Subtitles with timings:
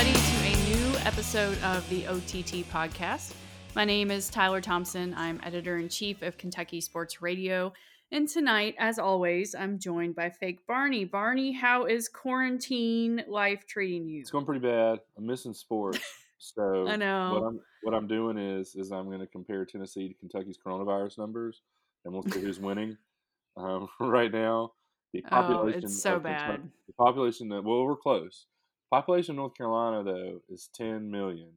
[0.00, 3.34] everybody, to a new episode of the OTT podcast.
[3.74, 5.12] My name is Tyler Thompson.
[5.14, 7.74] I'm editor in chief of Kentucky Sports Radio.
[8.10, 11.04] And tonight, as always, I'm joined by fake Barney.
[11.04, 14.20] Barney, how is quarantine life treating you?
[14.22, 15.00] It's going pretty bad.
[15.18, 15.98] I'm missing sports.
[16.42, 17.34] So I know.
[17.34, 21.18] what I'm what I'm doing is is I'm going to compare Tennessee to Kentucky's coronavirus
[21.18, 21.60] numbers,
[22.06, 22.96] and we'll see who's winning.
[23.58, 24.72] Um, right now,
[25.12, 26.70] the Oh, population it's so of Kentucky- bad.
[26.86, 28.46] The population that well, we're close.
[28.90, 31.50] Population of North Carolina though is 10 million,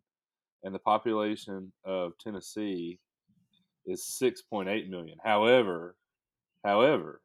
[0.64, 3.00] and the population of Tennessee
[3.86, 5.18] is 6.8 million.
[5.24, 5.96] However,
[6.64, 7.22] however,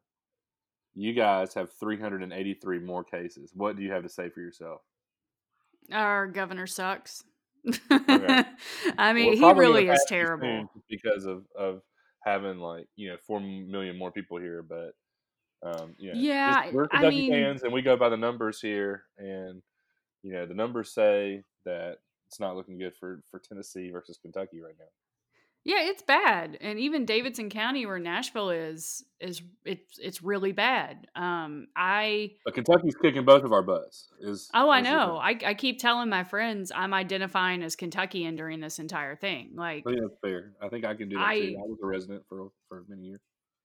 [0.95, 3.51] you guys have 383 more cases.
[3.53, 4.81] What do you have to say for yourself?
[5.91, 7.23] Our governor sucks.
[7.91, 8.43] Okay.
[8.97, 10.69] I mean, Well, he really is terrible.
[10.89, 11.81] because of of
[12.23, 14.91] having like you know four million more people here, but
[15.61, 18.59] um, you know, Yeah, we're I Kentucky mean- fans and we go by the numbers
[18.61, 19.61] here, and
[20.23, 24.61] you know the numbers say that it's not looking good for for Tennessee versus Kentucky
[24.61, 24.85] right now.
[25.65, 31.07] Yeah, it's bad, and even Davidson County, where Nashville is, is it's it's really bad.
[31.15, 34.07] Um, I But Kentucky's kicking both of our butts.
[34.21, 35.17] Is oh, I is know.
[35.21, 39.51] I I keep telling my friends I'm identifying as Kentuckian during this entire thing.
[39.55, 40.53] Like I think that's fair.
[40.61, 41.55] I think I can do that I- too.
[41.59, 43.19] I was a resident for for many years.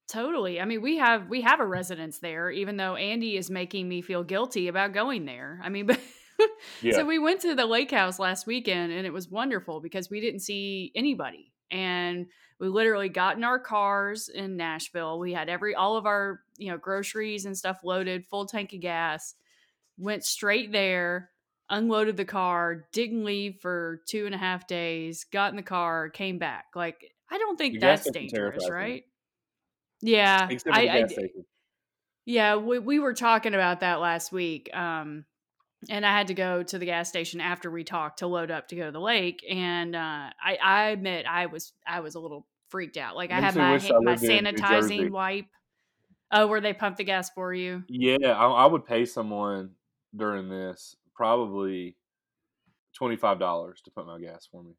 [0.08, 0.60] totally.
[0.60, 4.02] I mean, we have we have a residence there, even though Andy is making me
[4.02, 5.60] feel guilty about going there.
[5.62, 6.00] I mean, but.
[6.82, 6.94] Yeah.
[6.94, 10.20] So we went to the lake house last weekend and it was wonderful because we
[10.20, 11.52] didn't see anybody.
[11.70, 12.26] And
[12.58, 15.18] we literally got in our cars in Nashville.
[15.18, 18.80] We had every all of our, you know, groceries and stuff loaded, full tank of
[18.80, 19.34] gas,
[19.98, 21.30] went straight there,
[21.70, 26.10] unloaded the car, didn't leave for two and a half days, got in the car,
[26.10, 26.66] came back.
[26.74, 28.70] Like, I don't think The that's dangerous, terrifies me.
[28.70, 29.04] right?
[30.02, 30.48] Yeah.
[30.50, 31.06] Except for the I- I
[32.26, 34.74] yeah, we, we were talking about that last week.
[34.74, 35.24] Um,
[35.88, 38.68] and I had to go to the gas station after we talked to load up
[38.68, 39.44] to go to the lake.
[39.48, 43.16] And uh, I, I admit I was I was a little freaked out.
[43.16, 44.98] Like I had my I my lived in New Jersey.
[44.98, 45.46] sanitizing wipe.
[46.32, 47.84] Oh, where they pump the gas for you?
[47.88, 49.70] Yeah, I, I would pay someone
[50.16, 51.96] during this probably
[52.96, 54.72] twenty five dollars to put my gas for me.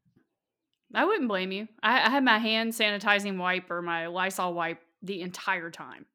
[0.94, 1.68] I wouldn't blame you.
[1.82, 6.06] I, I had my hand sanitizing wipe or my Lysol wipe the entire time,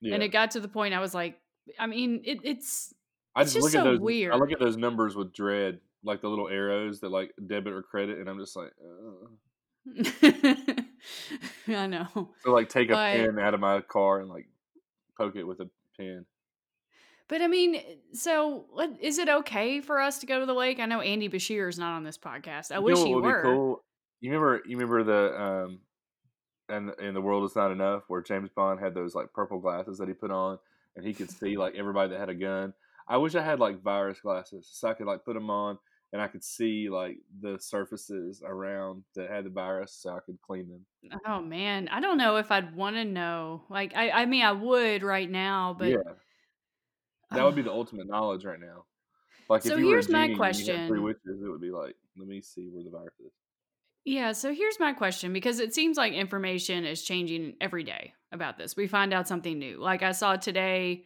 [0.00, 1.38] Yeah, and it got to the point I was like,
[1.78, 2.94] I mean, it, it's
[3.34, 4.00] I just just look at those.
[4.00, 4.32] weird.
[4.32, 7.82] I look at those numbers with dread, like the little arrows that like debit or
[7.82, 9.28] credit, and I'm just like, uh.
[11.68, 12.06] I know.
[12.42, 14.48] so like take a But- pen out of my car and like
[15.16, 16.26] poke it with a pen.
[17.28, 17.80] But I mean,
[18.12, 20.80] so what, is it okay for us to go to the lake?
[20.80, 22.72] I know Andy Beshear is not on this podcast.
[22.72, 23.42] I You wish he would were.
[23.42, 23.84] Be cool?
[24.20, 24.62] You remember?
[24.66, 25.78] You remember the um,
[26.68, 29.98] and and the world is not enough, where James Bond had those like purple glasses
[29.98, 30.58] that he put on,
[30.96, 32.74] and he could see like everybody that had a gun.
[33.10, 35.78] I wish I had like virus glasses, so I could like put them on,
[36.12, 40.38] and I could see like the surfaces around that had the virus, so I could
[40.40, 41.20] clean them.
[41.26, 43.64] Oh man, I don't know if I'd want to know.
[43.68, 45.96] Like, I, I mean, I would right now, but yeah,
[47.32, 48.84] that would be the ultimate knowledge right now.
[49.48, 51.02] Like So if you were a here's my genie and you had three question.
[51.02, 53.32] witches, it would be like, let me see where the virus is.
[54.04, 58.56] Yeah, so here's my question because it seems like information is changing every day about
[58.56, 58.76] this.
[58.76, 59.78] We find out something new.
[59.78, 61.04] Like I saw today,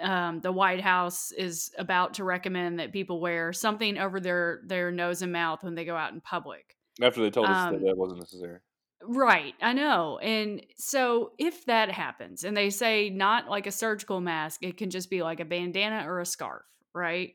[0.00, 4.90] um, the White House is about to recommend that people wear something over their their
[4.90, 6.76] nose and mouth when they go out in public.
[7.02, 8.60] After they told us Um, that that wasn't necessary.
[9.02, 10.18] Right, I know.
[10.18, 14.90] And so if that happens and they say not like a surgical mask, it can
[14.90, 16.62] just be like a bandana or a scarf,
[16.94, 17.34] right?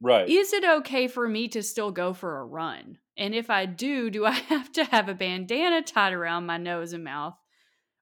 [0.00, 0.28] Right.
[0.28, 2.98] Is it okay for me to still go for a run?
[3.16, 6.92] And if I do, do I have to have a bandana tied around my nose
[6.92, 7.36] and mouth?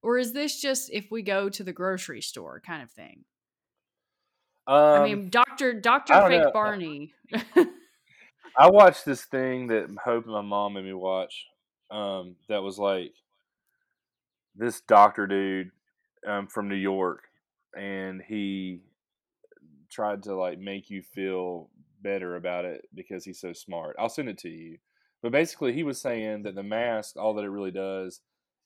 [0.03, 3.25] Or is this just if we go to the grocery store kind of thing?
[4.69, 5.81] Um, I mean, Dr.
[5.81, 6.13] Dr.
[6.13, 6.51] I Fake know.
[6.53, 7.15] Barney.
[8.57, 11.47] I watched this thing that Hope and my mom made me watch.
[11.91, 13.15] Um, that was like
[14.55, 15.71] this doctor dude
[16.27, 17.23] um, from New York,
[17.75, 18.81] and he
[19.91, 21.71] tried to like make you feel
[22.03, 23.97] better about it because he's so smart.
[23.99, 24.77] I'll send it to you.
[25.23, 28.21] But basically, he was saying that the mask, all that it really does,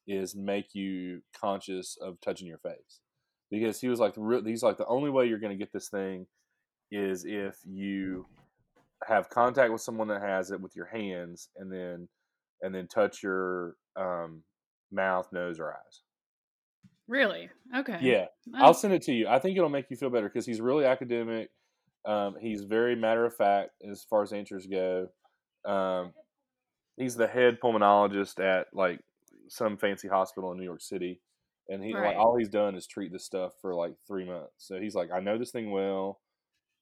[0.09, 3.02] is make you conscious of touching your face.
[3.53, 6.27] Because he was like, he's like the only way you're going to get this thing
[6.91, 8.27] is if you
[9.07, 12.09] have contact with someone that has it with your hands and then
[12.61, 14.43] and then touch your um,
[14.93, 16.03] mouth nose or eyes
[17.09, 17.51] really?
[17.77, 17.99] Okay.
[18.01, 20.47] yeah Well, i'll send it to you i think it'll make you feel better because
[20.47, 21.51] he's really academic
[22.05, 25.09] um, he's very matter of fact as far as answers go
[25.65, 26.13] um,
[26.97, 29.01] he's the head pulmonologist at like
[29.49, 31.21] some fancy hospital in new york city
[31.73, 32.09] and he Right.
[32.09, 35.11] like all he's done is treat this stuff for like three months so he's like
[35.13, 36.21] i know this thing well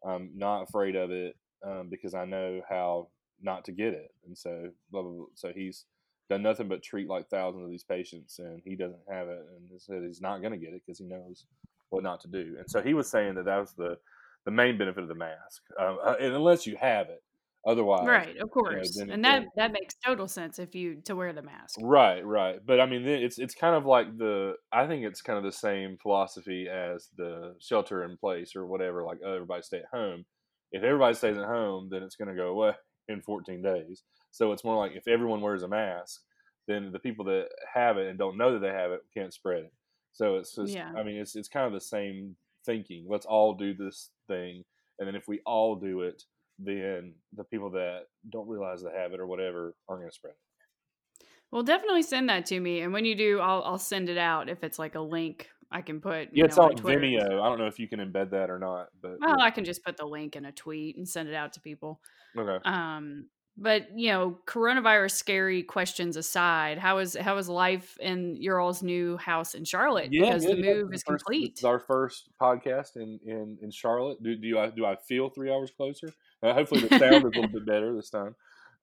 [0.07, 3.09] i'm not afraid of it um, because I know how
[3.43, 5.25] not to get it, and so blah, blah, blah.
[5.35, 5.85] so he's
[6.29, 9.69] done nothing but treat like thousands of these patients, and he doesn't have it, and
[9.71, 11.45] he said he's not going to get it because he knows
[11.91, 12.57] what not to do.
[12.59, 13.99] And so he was saying that that was the
[14.47, 17.23] the main benefit of the mask, um, uh, and unless you have it,
[17.67, 18.97] otherwise, Right, of you know, course.
[18.97, 21.79] And that that makes total sense if you to wear the mask.
[21.81, 22.59] Right, right.
[22.65, 25.53] But I mean, it's it's kind of like the I think it's kind of the
[25.53, 29.05] same philosophy as the shelter in place or whatever.
[29.05, 30.25] Like oh, everybody stay at home.
[30.73, 32.73] If everybody stays at home, then it's going to go away
[33.09, 34.05] in 14 days.
[34.31, 36.21] So it's more like if everyone wears a mask,
[36.69, 39.65] then the people that have it and don't know that they have it can't spread
[39.65, 39.73] it.
[40.13, 40.93] So it's just Yeah.
[40.97, 43.07] I mean, it's it's kind of the same thinking.
[43.09, 44.65] Let's all do this thing,
[44.99, 46.23] and then if we all do it,
[46.63, 50.33] then the people that don't realize they have it or whatever aren't going to spread
[50.33, 51.27] it.
[51.51, 54.49] Well, definitely send that to me, and when you do, I'll I'll send it out
[54.49, 56.29] if it's like a link I can put.
[56.33, 57.01] Yeah, it's know, on Twitter.
[57.01, 57.41] Vimeo.
[57.41, 59.85] I don't know if you can embed that or not, but Well, I can just
[59.85, 62.01] put the link in a tweet and send it out to people.
[62.37, 62.59] okay.
[62.69, 68.59] Um, but you know, coronavirus scary questions aside, how is how is life in your
[68.59, 70.09] all's new house in Charlotte?
[70.13, 71.57] Yeah, because yeah, the move is complete.
[71.57, 74.23] This is our first podcast in in in Charlotte.
[74.23, 76.13] Do do I do I feel three hours closer?
[76.43, 78.35] Uh, hopefully the sound is a little bit better this time.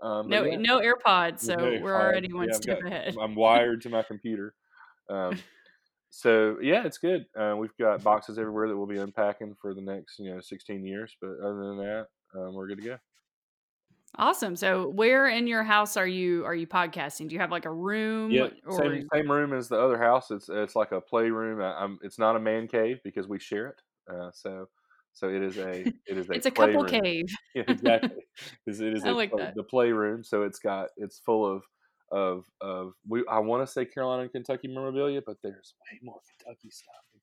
[0.02, 2.12] Um, No, yeah, no AirPods, so we're hard.
[2.14, 3.16] already one Yeah, step got- ahead.
[3.20, 4.54] I'm wired to my computer.
[5.10, 5.40] Um,
[6.12, 7.26] so yeah, it's good.
[7.36, 10.86] Uh, we've got boxes everywhere that we'll be unpacking for the next you know 16
[10.86, 11.16] years.
[11.22, 12.98] But other than that, um, we're good to go.
[14.18, 14.56] Awesome.
[14.56, 17.28] So, where in your house are you are you podcasting?
[17.28, 18.32] Do you have like a room?
[18.32, 20.32] Yeah, or same same room as the other house.
[20.32, 21.62] It's it's like a playroom.
[21.62, 23.82] I- I'm, it's not a man cave because we share it.
[24.12, 24.70] Uh, so
[25.18, 25.72] so it is a
[26.06, 27.04] it is a it's a couple playroom.
[27.04, 27.26] cave.
[27.56, 28.12] Yeah, exactly.
[28.68, 29.56] It is I a like that.
[29.56, 30.24] the playroom.
[30.24, 31.64] So it's got it's full of
[32.12, 33.24] of of we.
[33.28, 37.22] I want to say Carolina and Kentucky memorabilia, but there's way more Kentucky stuff than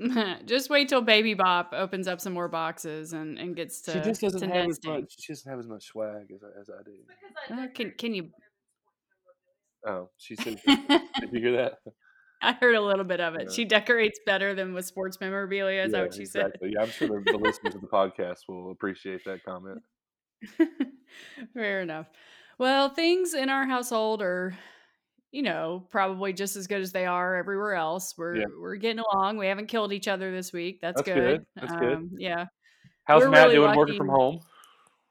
[0.00, 0.36] Carolina.
[0.38, 0.46] stuff.
[0.46, 4.00] just wait till Baby Bop opens up some more boxes and, and gets to She
[4.00, 5.14] just doesn't have as much.
[5.20, 7.54] She doesn't have as much swag as I, as I do.
[7.62, 8.30] Uh, can can you?
[9.86, 10.58] Oh, she said.
[10.66, 11.74] Did you hear that?
[12.40, 13.46] I heard a little bit of it.
[13.48, 13.54] Yeah.
[13.54, 15.82] She decorates better than with sports memorabilia.
[15.82, 16.52] Is that what she said?
[16.62, 19.82] Yeah, I'm sure the, the listeners of the podcast will appreciate that comment.
[21.54, 22.06] Fair enough.
[22.58, 24.56] Well, things in our household are,
[25.32, 28.14] you know, probably just as good as they are everywhere else.
[28.16, 28.44] We're Yeah.
[28.60, 29.36] we're getting along.
[29.38, 30.80] We haven't killed each other this week.
[30.80, 31.38] That's, That's good.
[31.38, 31.46] good.
[31.56, 31.92] That's good.
[31.94, 32.46] Um, Yeah.
[33.04, 34.40] How's We're Matt really doing working from home?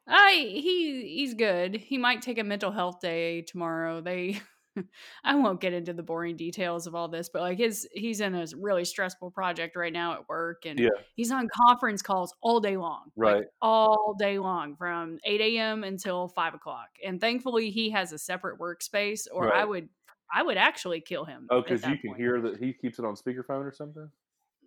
[0.07, 1.75] I he he's good.
[1.75, 3.99] He might take a mental health day tomorrow.
[4.01, 4.39] They
[5.23, 8.35] I won't get into the boring details of all this, but like his he's in
[8.35, 12.59] a really stressful project right now at work and Yeah, he's on conference calls all
[12.59, 13.11] day long.
[13.15, 13.45] like, Right.
[13.61, 15.83] all day long from 8 a.m.
[15.83, 16.87] until five o'clock.
[17.05, 19.89] And thankfully he has a separate workspace or I would
[20.33, 21.47] I would actually kill him.
[21.49, 22.19] Oh, because you can point.
[22.19, 24.09] hear that he keeps it on speakerphone or something.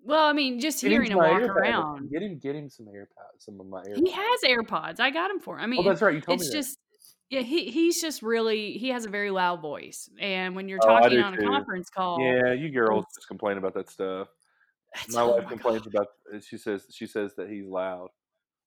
[0.03, 2.11] Well, I mean, just Get hearing him some walk around.
[2.11, 3.41] Get him, get him some AirPods.
[3.41, 3.99] Some of my AirPods.
[4.07, 4.99] He has AirPods.
[5.01, 5.65] I got him for him.
[5.65, 6.15] I mean, oh, that's right.
[6.15, 6.79] You told it's me just
[7.31, 10.87] yeah he he's just really he has a very loud voice and when you're Oh,
[10.87, 14.29] talking on a conference call Yeah, you girls just complain about that stuff.
[15.09, 15.95] My oh wife my complains God.
[15.95, 16.43] about.
[16.43, 18.09] She says she says that he's loud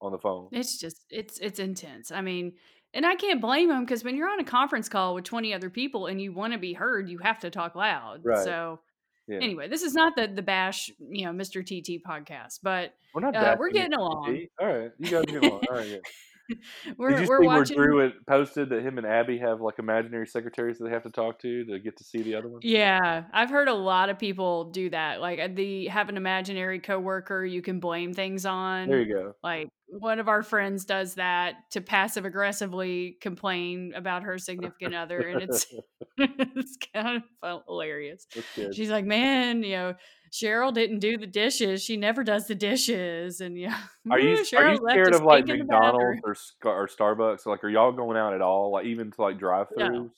[0.01, 0.48] on the phone.
[0.51, 2.51] it's just it's it's intense i mean
[2.94, 5.69] and i can't blame him because when you're on a conference call with 20 other
[5.69, 8.44] people and you want to be heard you have to talk loud Right.
[8.44, 8.80] so
[9.27, 13.22] Yeah, anyway this is not the the bash you know mr tt podcast but we're
[13.22, 13.34] not.
[13.36, 15.62] uh, we're getting along All right, you guys get along.
[15.70, 15.98] All right, yeah.
[16.98, 19.62] we're Did you we're see watching where Drew had posted that him and Abby have
[19.62, 22.50] like imaginary secretaries that they have to talk to to get to see the other
[22.50, 22.60] one?
[22.64, 25.22] Yeah, I've heard a lot of people do that.
[25.22, 28.90] Like uh, the have an imaginary coworker you can blame things on.
[28.90, 29.34] There you go.
[29.44, 35.20] Like one of our friends does that to passive aggressively complain about her significant other,
[35.20, 35.66] and it's
[36.18, 38.28] it's kind of hilarious.
[38.74, 39.94] She's like, "Man, you know,
[40.34, 41.84] Cheryl didn't do the dishes.
[41.84, 43.78] She never does the dishes." And yeah,
[44.12, 47.46] Are you "Ooh, are you scared of like stink in the McDonald's or or Starbucks?
[47.46, 48.72] Like, are y'all going out at all?
[48.72, 50.10] Like, even to like drive-throughs?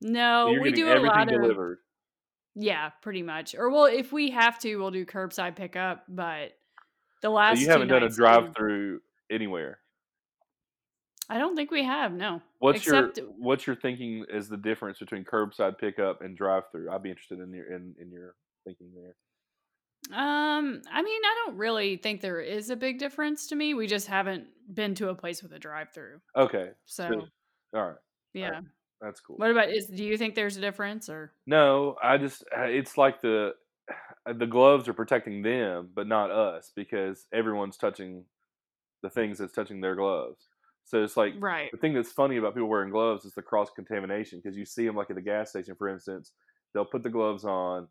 [0.00, 1.78] No, You're we do a lot of delivered.
[2.56, 3.54] Yeah, pretty much.
[3.56, 6.04] Or well, if we have to, we'll do curbside pickup.
[6.08, 6.52] But
[7.22, 9.78] the So last you haven't done a drive-through anywhere.
[11.30, 12.12] I don't think we have.
[12.12, 12.40] No.
[12.58, 16.90] What's Except- your what's your thinking is the difference between curbside pickup and drive-through?
[16.90, 19.14] I'd be interested in your in, in your thinking there.
[20.12, 23.74] Um, I mean, I don't really think there is a big difference to me.
[23.74, 26.20] We just haven't been to a place with a drive-through.
[26.36, 27.26] Okay, So
[27.74, 27.96] all right,
[28.32, 28.60] yeah.
[29.00, 29.36] that's cool.
[29.36, 29.86] What about is?
[29.86, 31.32] Do you think there's a difference or?
[31.46, 33.54] No, I just uh, it's like the
[34.26, 38.24] the gloves are protecting them, but not us because everyone's touching
[39.02, 40.48] the things that's touching their gloves.
[40.84, 41.70] So it's like Right.
[41.70, 44.86] the thing that's funny about people wearing gloves is the cross contamination because you see
[44.86, 46.32] them like at the gas station, for instance,
[46.72, 47.88] they'll put the gloves on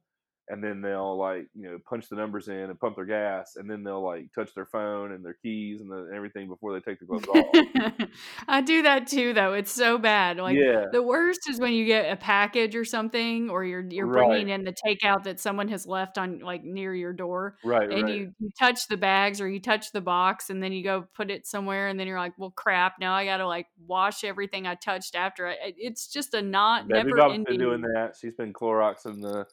[0.49, 3.69] and then they'll like you know punch the numbers in and pump their gas, and
[3.69, 6.99] then they'll like touch their phone and their keys and the, everything before they take
[6.99, 8.07] the gloves off.
[8.47, 9.53] I do that too, though.
[9.53, 10.37] It's so bad.
[10.37, 14.07] Like yeah, the worst is when you get a package or something, or you're you're
[14.07, 14.27] Right.
[14.27, 18.03] bringing in the takeout that someone has left on like near your door, right, and
[18.03, 18.13] right.
[18.15, 21.29] you, you touch the bags or you touch the box, and then you go put
[21.29, 22.93] it somewhere, and then you're like, well, crap.
[22.99, 25.47] Now I got to like wash everything I touched after.
[25.47, 27.43] I, it- it's just a not never ending.
[27.43, 28.15] been doing that.
[28.19, 29.45] She's been Cloroxing the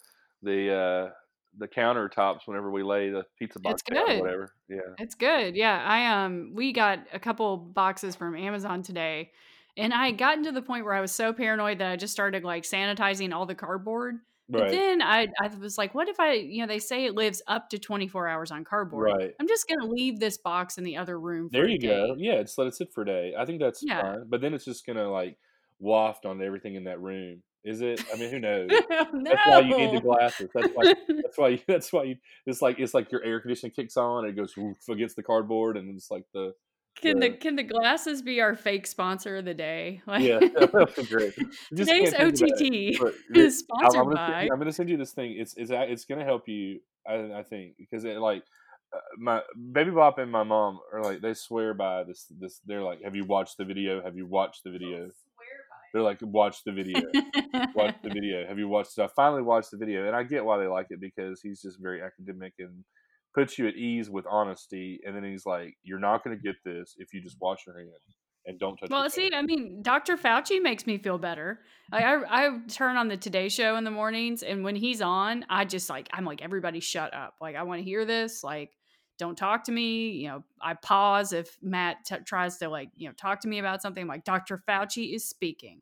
[0.45, 1.11] the uh,
[1.59, 4.21] the countertops whenever we lay the pizza box It's down or good.
[4.21, 4.53] whatever.
[4.69, 4.79] Yeah.
[4.99, 5.55] It's good.
[5.57, 5.83] Yeah.
[5.87, 9.31] I um we got a couple boxes from Amazon today
[9.77, 12.13] and I had gotten to the point where I was so paranoid that I just
[12.13, 14.17] started like sanitizing all the cardboard.
[14.49, 14.71] But Right.
[14.73, 17.71] then I I was like, what if I, you know, they say it lives up
[17.71, 19.07] to 24 hours on cardboard.
[19.17, 19.33] Right.
[19.41, 22.17] I'm just gonna leave this box in the other room for There you go.
[22.19, 23.35] Yeah, just let it sit for a day.
[23.39, 24.03] I think that's Yeah.
[24.03, 24.25] fine.
[24.29, 25.39] But then it's just gonna like
[25.79, 27.43] waft on everything in that room.
[27.65, 28.05] Is it?
[28.13, 28.69] I mean, who knows?
[28.71, 28.79] no.
[29.25, 30.51] That's why you need the glasses.
[30.55, 30.85] That's why.
[31.09, 31.49] That's why.
[31.49, 32.17] You, that's why you.
[32.47, 34.25] It's like it's like your air conditioning kicks on.
[34.25, 36.55] and It goes woof against the cardboard, and it's like the
[37.01, 40.01] can the the- can the glasses be our fake sponsor of the day?
[40.07, 40.39] Like yeah.
[41.09, 41.35] Great.
[41.35, 43.03] Just today's can't think of that.
[43.03, 45.37] OTT is I'm, sponsored I'm gonna by send, I'm gonna send you this thing.
[45.39, 46.81] It's it's it's gonna help you.
[47.07, 48.45] I, I think because it like
[48.95, 49.41] uh, my
[49.73, 52.61] baby bop and my mom are like they swear by this this.
[52.67, 54.03] They're like, have you watched the video?
[54.03, 55.11] Have you watched the video?
[55.95, 57.01] They're like, watch the video.
[57.73, 58.45] watch the video.
[58.49, 58.99] Have you watched?
[58.99, 61.81] I finally watched the video, and I get why they like it because he's just
[61.81, 62.85] very academic and
[63.33, 64.99] puts you at ease with honesty.
[65.07, 67.79] And then he's like, "You're not going to get this if you just wash your
[67.79, 70.17] hands and don't touch." Well, see, phone." I mean, Dr.
[70.17, 71.61] Fauci makes me feel better.
[71.93, 75.45] Like I, I turn on the Today Show in the mornings, and when he's on,
[75.49, 77.35] I just like I'm like everybody shut up.
[77.41, 78.43] Like I want to hear this.
[78.43, 78.73] Like
[79.19, 80.11] don't talk to me.
[80.11, 83.59] You know, I pause if Matt t- tries to like you know talk to me
[83.59, 84.03] about something.
[84.03, 84.63] I'm like Dr.
[84.69, 85.81] Fauci is speaking.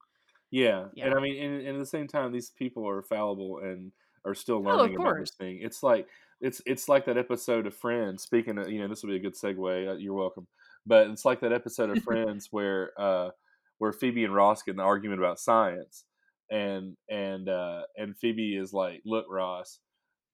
[0.50, 1.06] Yeah, Yeah.
[1.06, 3.90] and I mean, and, and at the same time, these people are fallible and
[4.24, 5.60] are still Oh, learning about this thing.
[5.62, 6.06] It's like
[6.40, 8.22] it's it's like that episode of Friends.
[8.22, 9.88] Speaking of, you know, this will be a good segue.
[9.88, 10.46] Uh, you're welcome.
[10.84, 13.30] But it's like that episode of Friends where uh,
[13.78, 16.04] where Phoebe and Ross get in the argument about science,
[16.50, 19.78] and and uh, and Phoebe is like, "Look, Ross,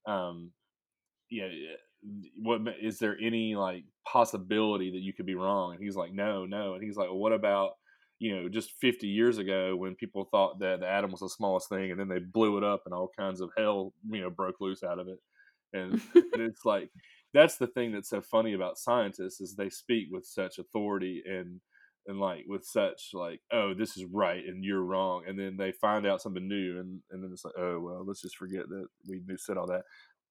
[0.07, 0.51] um,
[1.43, 1.49] know,
[2.37, 6.47] what is there any like possibility that you could be wrong?" And he's like, "No,
[6.47, 7.73] no." And he's like, "Well, what about?"
[8.19, 11.69] you know, just 50 years ago when people thought that the atom was the smallest
[11.69, 14.61] thing and then they blew it up and all kinds of hell, you know, broke
[14.61, 15.19] loose out of it.
[15.73, 16.91] And, and it's like,
[17.33, 21.61] that's the thing that's so funny about scientists is they speak with such authority and,
[22.07, 25.23] and like with such like, oh, this is right and you're wrong.
[25.29, 28.23] And then they find out something new and, and then it's like, oh, well, let's
[28.23, 29.83] just forget that we said all that.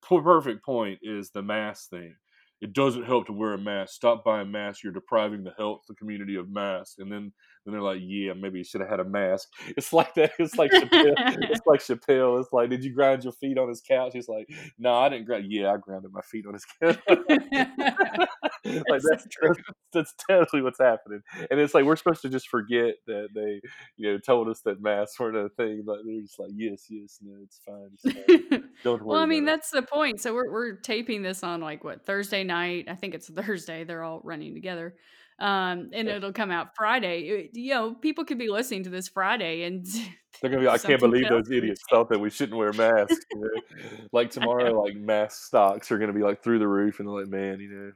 [0.01, 2.15] Per- Perfect point is the mask thing
[2.61, 3.93] it doesn't help to wear a mask.
[3.93, 4.83] Stop buying masks.
[4.83, 6.95] You're depriving the health the community of masks.
[6.97, 7.31] And then
[7.65, 9.49] then they're like, yeah, maybe you should have had a mask.
[9.77, 10.31] It's like that.
[10.39, 11.13] It's like Chappelle.
[11.51, 12.39] it's like Chappelle.
[12.41, 14.11] It's like, did you grind your feet on his couch?
[14.13, 14.49] He's like,
[14.79, 15.51] no, I didn't grind.
[15.51, 18.26] Yeah, I grounded my feet on his couch.
[18.89, 19.59] like that's, that's
[19.93, 21.21] that's totally what's happening.
[21.49, 23.61] And it's like we're supposed to just forget that they,
[23.97, 25.83] you know, told us that masks weren't a thing.
[25.85, 27.89] But they're just like, yes, yes, no, it's fine.
[28.03, 28.63] It's fine.
[28.83, 29.07] Don't worry.
[29.07, 30.21] well, I mean, about it." that's the point.
[30.21, 32.85] So we're we're taping this on like what Thursday night.
[32.89, 33.83] I think it's Thursday.
[33.83, 34.95] They're all running together,
[35.39, 36.17] um, and Yeah.
[36.17, 37.21] it'll come out Friday.
[37.21, 39.85] It- you know, people could be listening to this Friday, and
[40.41, 40.67] They're gonna be.
[40.69, 43.17] I can't believe else those idiots thought that we shouldn't wear masks.
[43.31, 43.97] You know?
[44.11, 47.27] like tomorrow, like mask stocks are gonna be like through the roof, and they're like,
[47.27, 47.91] man, you know,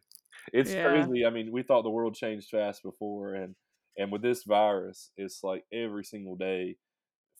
[0.53, 0.87] it's Yeah.
[1.03, 1.25] crazy.
[1.25, 3.55] I mean, we thought the world changed fast before, and
[3.97, 6.77] and with this virus, it's like every single day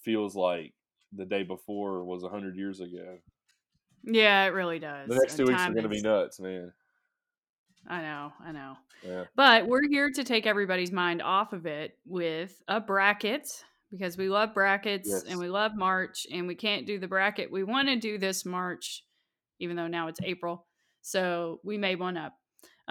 [0.04, 0.74] feels like
[1.14, 3.18] the day before was a hundred years ago.
[4.04, 5.08] Yeah, it really does.
[5.08, 6.74] The next And two weeks are gonna be nuts, man.
[7.88, 8.78] I know, I know.
[9.04, 9.24] Yeah.
[9.36, 13.48] But we're here to take everybody's mind off of it with a bracket
[13.90, 15.24] because we love brackets Yes.
[15.24, 18.46] and we love March and we can't do the bracket we want to do this
[18.46, 19.04] March,
[19.60, 20.68] even though now it's April.
[21.02, 22.34] So we made one up.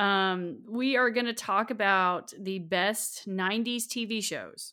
[0.01, 4.73] Um, we are going to talk about the best 90s TV shows.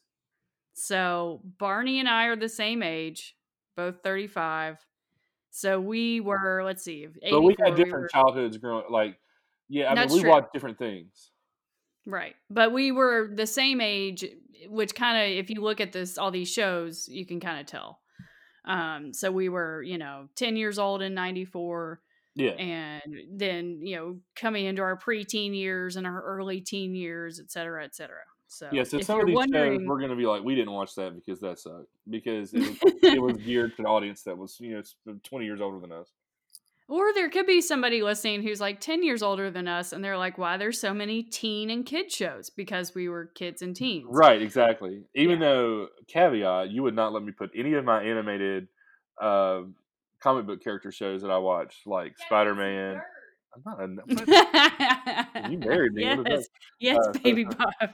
[0.73, 3.35] So Barney and I are the same age,
[3.75, 4.77] both 35.
[5.51, 8.85] So we were, let's see, But we 84, had we different were- childhoods growing.
[8.89, 9.19] Like,
[9.67, 10.29] yeah, I mean, we true.
[10.29, 11.31] watched different things.
[12.05, 12.35] Right.
[12.49, 14.23] But we were the same age,
[14.69, 17.65] which kind of, if you look at this, all these shows, you can kind of
[17.65, 17.99] tell.
[18.63, 21.99] Um, so we were, you know, 10 years old in 94,
[22.37, 22.51] Yeah.
[22.51, 23.01] and
[23.31, 27.83] then, you know, coming into our preteen years and our early teen years, et cetera,
[27.83, 28.19] et cetera.
[28.47, 30.95] So, Yeah, so some of these shows we're going to be like, we didn't watch
[30.95, 34.57] that because that sucked because it was, it was geared to an audience that was
[34.59, 36.07] you know twenty years older than us.
[36.87, 40.17] or there could be somebody listening who's like 10 years older than us, and they're
[40.17, 42.49] like, why there's so many teen and kid shows?
[42.49, 44.07] Because we were kids and teens.
[44.09, 45.03] Right, exactly.
[45.13, 45.47] Even Yeah.
[45.49, 48.69] though caveat, you would not let me put any of my animated
[49.21, 49.63] uh,
[50.21, 53.01] comic book character shows that I watch, like Spider Man.
[53.65, 54.11] I'm not.
[54.11, 56.03] A, you married me.
[56.03, 56.47] yes,
[56.79, 57.89] yes, uh, baby Bob.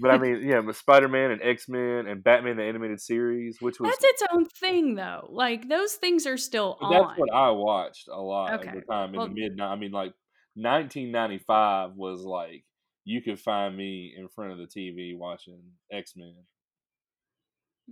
[0.00, 3.78] but I mean, yeah, Spider Man and X Men and Batman the animated series, which
[3.80, 5.28] was that's its own thing, though.
[5.30, 6.92] Like those things are still on.
[6.92, 8.68] That's what I watched a lot okay.
[8.68, 9.60] of the time in well, the mid.
[9.60, 10.12] I mean, like
[10.54, 12.64] 1995 was like
[13.04, 15.60] you could find me in front of the TV watching
[15.92, 16.34] X Men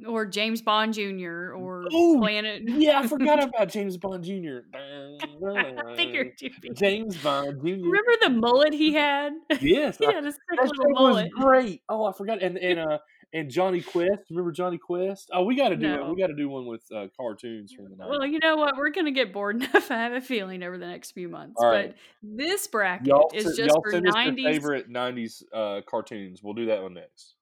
[0.07, 1.53] or James Bond Jr.
[1.55, 2.63] or Ooh, Planet.
[2.67, 4.59] yeah, I forgot about James Bond Jr.
[4.75, 6.33] I figured
[6.75, 7.69] James Bond Jr.
[7.69, 9.33] Remember the mullet he had?
[9.61, 11.31] Yes, he had a sick little mullet.
[11.37, 11.83] Was great.
[11.89, 12.43] Oh, I forgot.
[12.43, 12.99] And and uh
[13.33, 14.31] and Jonny Quest.
[14.31, 15.29] Remember Jonny Quest?
[15.33, 16.07] Oh, we got to do no.
[16.07, 16.11] it.
[16.11, 18.09] We got to do one with uh, cartoons from the night.
[18.09, 18.77] Well, you know what?
[18.77, 19.91] We're gonna get bored enough.
[19.91, 21.61] I have a feeling over the next few months.
[21.61, 21.95] Right.
[22.23, 26.43] But this bracket y'all is just for nineties favorite nineties uh, cartoons.
[26.43, 27.35] We'll do that one next.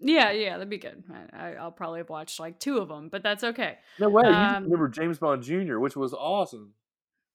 [0.00, 1.04] Yeah, yeah, that'd be good.
[1.32, 3.78] I, will probably have watched like two of them, but that's okay.
[3.98, 4.22] No way.
[4.24, 6.72] Um, you remember James Bond Jr., which was awesome.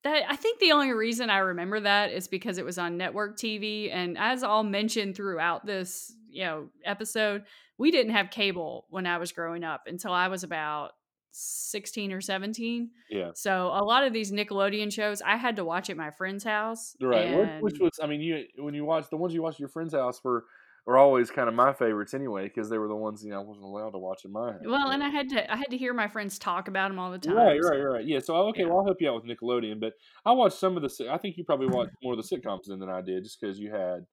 [0.03, 3.37] That I think the only reason I remember that is because it was on network
[3.37, 7.43] TV, and as I'll mention throughout this, you know, episode,
[7.77, 10.91] we didn't have cable when I was growing up until I was about
[11.31, 12.89] 16 or 17.
[13.09, 13.31] Yeah.
[13.35, 16.95] So a lot of these Nickelodeon shows I had to watch at my friend's house.
[17.01, 17.61] Right.
[17.61, 19.93] Which was I mean you when you watch the ones you watch at your friend's
[19.93, 20.45] house were
[20.85, 23.43] were always kind of my favorites anyway because they were the ones you know I
[23.43, 24.61] wasn't allowed to watch in my house.
[24.65, 27.11] Well, and I had to I had to hear my friends talk about them all
[27.11, 27.35] the time.
[27.35, 28.05] Right, right, right.
[28.05, 28.19] Yeah.
[28.19, 28.67] So oh, okay, yeah.
[28.67, 29.93] well I'll help you out with Nickelodeon, but
[30.25, 31.09] I watched some of the.
[31.11, 33.59] I think you probably watched more of the sitcoms than, than I did, just because
[33.59, 34.05] you had.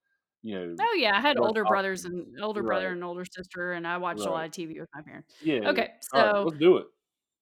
[0.45, 2.67] You know, oh yeah, I had older brothers and older right.
[2.67, 4.29] brother and older sister, and I watched right.
[4.29, 5.33] a lot of TV with my parents.
[5.41, 5.69] Yeah.
[5.69, 6.87] Okay, so right, let's do it.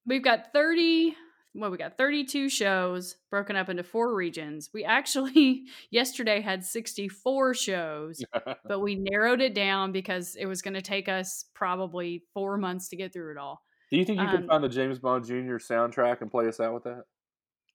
[0.04, 1.16] We've got thirty
[1.54, 4.70] well, we got 32 shows broken up into four regions.
[4.72, 8.22] We actually yesterday had 64 shows,
[8.64, 12.88] but we narrowed it down because it was going to take us probably four months
[12.90, 13.62] to get through it all.
[13.90, 15.56] Do you think you um, can find the James Bond Jr.
[15.56, 17.02] soundtrack and play us out with that?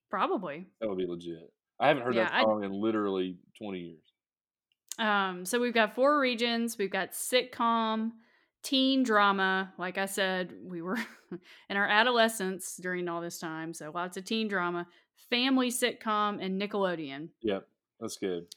[0.10, 0.68] Probably.
[0.80, 1.52] That would be legit.
[1.80, 4.00] I haven't heard yeah, that song I, in literally 20 years.
[4.98, 6.78] Um, so we've got four regions.
[6.78, 8.12] We've got sitcom,
[8.66, 9.72] teen drama.
[9.78, 10.98] Like I said, we were
[11.70, 13.74] in our adolescence during all this time.
[13.74, 14.88] So lots of teen drama,
[15.30, 17.30] family sitcom, and Nickelodeon.
[17.44, 17.68] Yep,
[18.00, 18.48] that's good.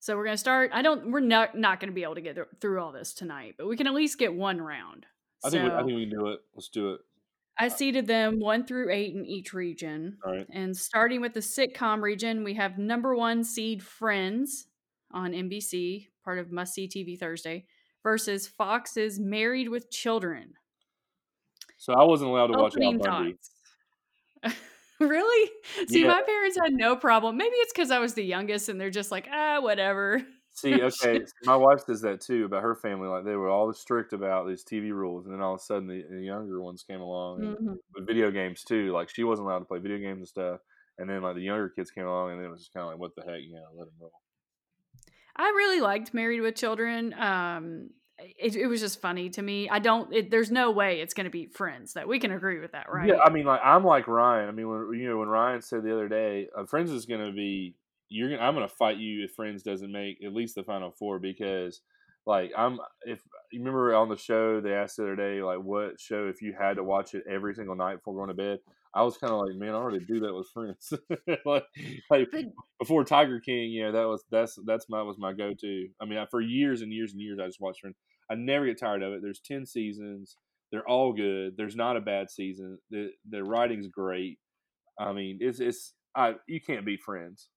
[0.00, 0.70] So we're gonna start.
[0.74, 1.10] I don't.
[1.10, 3.86] We're not not gonna be able to get through all this tonight, but we can
[3.86, 5.06] at least get one round.
[5.44, 5.64] I think.
[5.64, 6.40] we, I think we can do it.
[6.54, 7.00] Let's do it.
[7.58, 10.18] I seeded them one through eight in each region.
[10.26, 10.46] All right.
[10.52, 14.66] And starting with the sitcom region, we have number one seed Friends
[15.10, 17.64] on NBC, part of Must See TV Thursday
[18.06, 20.52] versus Fox's Married with Children.
[21.76, 23.36] So I wasn't allowed to watch Al Bundy.
[25.00, 25.50] really?
[25.88, 26.06] See, yeah.
[26.06, 27.36] my parents had no problem.
[27.36, 30.22] Maybe it's because I was the youngest and they're just like, ah, whatever.
[30.52, 33.08] See, okay, my wife says that too about her family.
[33.08, 35.88] Like they were all strict about these TV rules, and then all of a sudden
[35.88, 37.72] the, the younger ones came along mm-hmm.
[37.92, 38.92] with video games too.
[38.92, 40.60] Like she wasn't allowed to play video games and stuff,
[40.98, 42.92] and then like the younger kids came along, and then it was just kind of
[42.92, 44.12] like, what the heck, you know, let them roll.
[45.36, 47.14] I really liked Married with Children.
[47.14, 49.68] Um, it, it was just funny to me.
[49.68, 50.12] I don't.
[50.12, 51.92] It, there's no way it's going to be Friends.
[51.92, 53.08] That we can agree with that, right?
[53.08, 54.48] Yeah, I mean, like I'm like Ryan.
[54.48, 57.24] I mean, when you know when Ryan said the other day, uh, Friends is going
[57.24, 57.74] to be
[58.08, 58.30] you're.
[58.30, 61.18] Gonna, I'm going to fight you if Friends doesn't make at least the final four
[61.18, 61.82] because,
[62.24, 63.20] like, I'm if
[63.52, 66.54] you remember on the show they asked the other day like what show if you
[66.58, 68.58] had to watch it every single night before going to bed.
[68.96, 70.90] I was kind of like, man, I already do that with friends.
[71.44, 71.64] like,
[72.10, 72.28] like
[72.78, 75.88] before Tiger King, you know, that was that's that's my was my go to.
[76.00, 77.96] I mean, I, for years and years and years, I just watched Friends.
[78.30, 79.20] I never get tired of it.
[79.22, 80.36] There's ten seasons.
[80.72, 81.58] They're all good.
[81.58, 82.78] There's not a bad season.
[82.90, 84.38] The the writing's great.
[84.98, 87.48] I mean, it's it's I you can't beat Friends.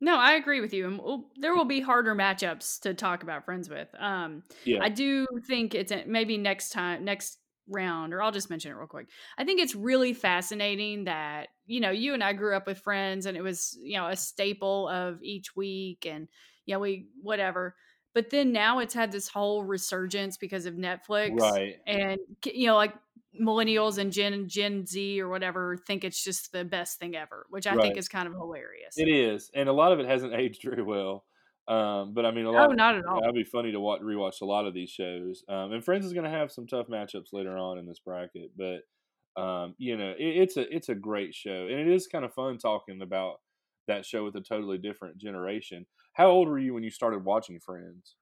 [0.00, 0.86] No, I agree with you.
[0.86, 3.88] And there will be harder matchups to talk about Friends with.
[3.98, 4.80] Um, yeah.
[4.82, 8.86] I do think it's maybe next time, next round, or I'll just mention it real
[8.86, 9.08] quick.
[9.38, 13.26] I think it's really fascinating that, you know, you and I grew up with friends
[13.26, 16.28] and it was, you know, a staple of each week and,
[16.66, 17.74] you know, we, whatever.
[18.14, 21.40] But then now it's had this whole resurgence because of Netflix.
[21.40, 21.76] Right.
[21.86, 22.94] And, you know, like
[23.40, 27.66] millennials and Gen Gen Z or whatever think it's just the best thing ever, which
[27.66, 27.82] I right.
[27.82, 28.94] think is kind of hilarious.
[28.96, 29.50] It is.
[29.54, 31.24] And a lot of it hasn't aged very well.
[31.66, 32.68] Um, but I mean, a lot.
[32.68, 33.20] Oh, of, not at all.
[33.20, 35.44] That'd be funny to watch, rewatch a lot of these shows.
[35.48, 38.50] Um, and Friends is going to have some tough matchups later on in this bracket,
[38.56, 38.82] but
[39.40, 42.34] um, you know, it, it's a it's a great show, and it is kind of
[42.34, 43.40] fun talking about
[43.88, 45.86] that show with a totally different generation.
[46.12, 48.14] How old were you when you started watching Friends?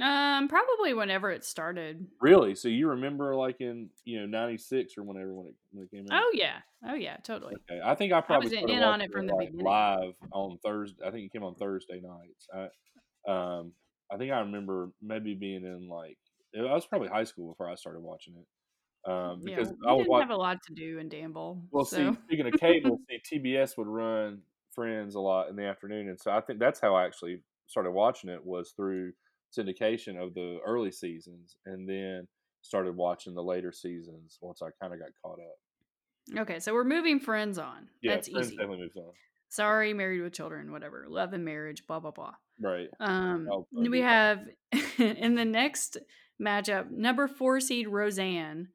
[0.00, 2.06] Um, probably whenever it started.
[2.20, 2.54] Really?
[2.54, 6.06] So you remember like in you know '96 or whenever when it, when it came
[6.10, 6.22] out?
[6.22, 7.54] Oh yeah, oh yeah, totally.
[7.70, 9.66] Okay, I think I probably I was in on it from the like beginning.
[9.66, 11.04] Live on Thursday.
[11.04, 12.46] I think it came on Thursday nights.
[12.54, 13.72] I, um,
[14.12, 16.18] I think I remember maybe being in like
[16.56, 19.10] I was probably high school before I started watching it.
[19.10, 20.22] Um, because we I would didn't watch.
[20.22, 21.62] have a lot to do in Danville.
[21.70, 24.42] Well, So see, speaking of cable, see, TBS would run
[24.74, 27.90] Friends a lot in the afternoon, and so I think that's how I actually started
[27.90, 29.12] watching it was through
[29.56, 32.26] syndication of the early seasons, and then
[32.62, 36.40] started watching the later seasons once I kind of got caught up.
[36.42, 37.88] okay, so we're moving friends on.
[38.02, 38.56] Yeah, That's Friends easy.
[38.56, 39.12] definitely moves on.
[39.50, 41.06] Sorry, married with children, whatever.
[41.08, 42.34] Love and marriage, blah blah blah.
[42.60, 42.88] Right.
[43.00, 44.40] Um, I'll- I'll we have
[44.98, 45.96] in the next
[46.40, 48.68] matchup number four seed Roseanne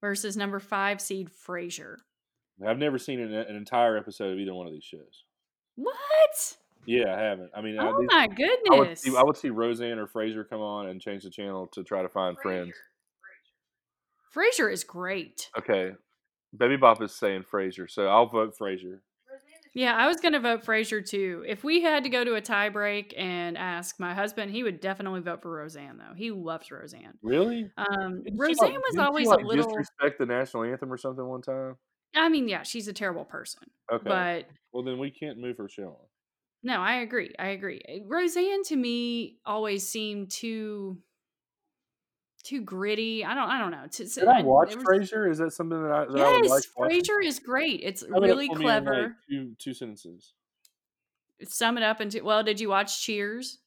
[0.00, 1.96] versus number five seed Frasier.
[2.66, 5.24] I've never seen an, an entire episode of either one of these shows.
[5.76, 6.56] What?
[6.90, 7.50] Yeah, I haven't.
[7.54, 9.02] I mean, I, Oh these- my I would goodness!
[9.02, 12.00] see I would see Roseanne or Frasier come on and change the channel to try
[12.00, 12.72] to find Friends.
[14.34, 15.48] Frasier is great.
[15.58, 15.92] Okay,
[16.56, 19.00] Baby Bop is saying Frasier, so I'll vote Frasier.
[19.74, 21.44] Yeah, I was gonna vote Frasier too.
[21.46, 24.80] If we had to go to a tie break and ask my husband, he would
[24.80, 26.14] definitely vote for Roseanne though.
[26.16, 27.18] He loves Roseanne.
[27.22, 27.70] Really?
[27.76, 29.66] Um, Roseanne like- was always like, a little.
[29.66, 31.76] disrespect the national anthem or something one time.
[32.14, 35.68] I mean, yeah, she's a terrible person, Okay, but well then we can't move her
[35.68, 36.06] show on.
[36.62, 37.32] No, I agree.
[37.38, 37.80] I agree.
[37.86, 40.98] Eh, Roseanne to me always seemed too
[42.44, 43.24] too gritty.
[43.24, 43.48] I don't.
[43.48, 43.86] I don't know.
[43.90, 45.30] To, Did I watch it was- Frasier?
[45.30, 46.90] Is that something that I, that I would Yes, like?
[46.92, 47.80] Frasier is great.
[47.82, 49.16] It's Sum really in, like, clever.
[49.28, 50.32] two two sentences.
[51.44, 53.58] Sum it up into well, did you watch Cheers?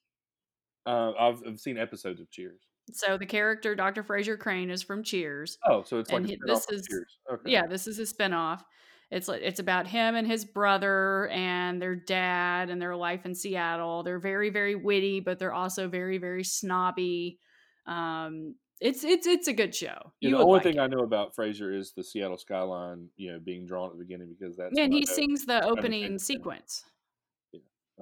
[0.86, 2.60] Uh, I've, I've seen episodes of Cheers.
[2.92, 4.04] So the character Dr.
[4.04, 5.58] Frasier Crane is from Cheers.
[5.66, 7.18] Oh, so it's like And a he- spin-off this is- Cheers.
[7.34, 7.52] Okay.
[7.52, 8.62] Yeah, this is a spinoff.
[9.12, 13.36] It's like it's about him and his brother and their dad and their life in
[13.36, 14.04] Seattle.
[14.04, 17.38] They're very very witty, but they're also very very snobby.
[17.86, 20.14] Um, it's it's it's a good show.
[20.22, 20.82] Yeah, You the only like thing it.
[20.82, 24.34] I know about Frasier is the Seattle skyline, you know, being drawn at the beginning
[24.38, 24.78] because that's.
[24.78, 26.18] and he sings the opening it, yeah.
[26.18, 26.86] sequence.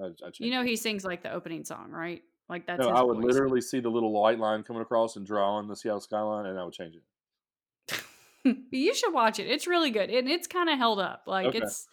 [0.00, 2.22] I, I You know he sings like the opening song, right?
[2.48, 3.24] Like that's No, I would voice.
[3.24, 6.58] literally see the little white line coming across and draw on the Seattle skyline, and
[6.58, 7.02] I would change it.
[8.70, 9.46] you should watch it.
[9.46, 10.10] It's really good.
[10.10, 11.24] And it's kind of held up.
[11.26, 11.58] Like Okay.
[11.58, 11.86] it's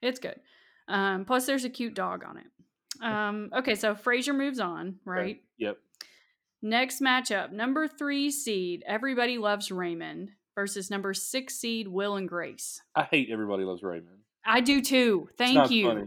[0.00, 0.40] it's good.
[0.88, 2.46] Um plus there's a cute dog on it.
[3.02, 5.40] Um okay, so Frasier moves on, right?
[5.58, 5.78] Yep.
[6.64, 12.80] Next matchup, number 3 seed Everybody Loves Raymond versus number 6 seed Will and Grace.
[12.94, 14.18] I hate Everybody Loves Raymond.
[14.44, 15.28] I do too.
[15.38, 15.86] Thank you.
[15.88, 16.04] funny.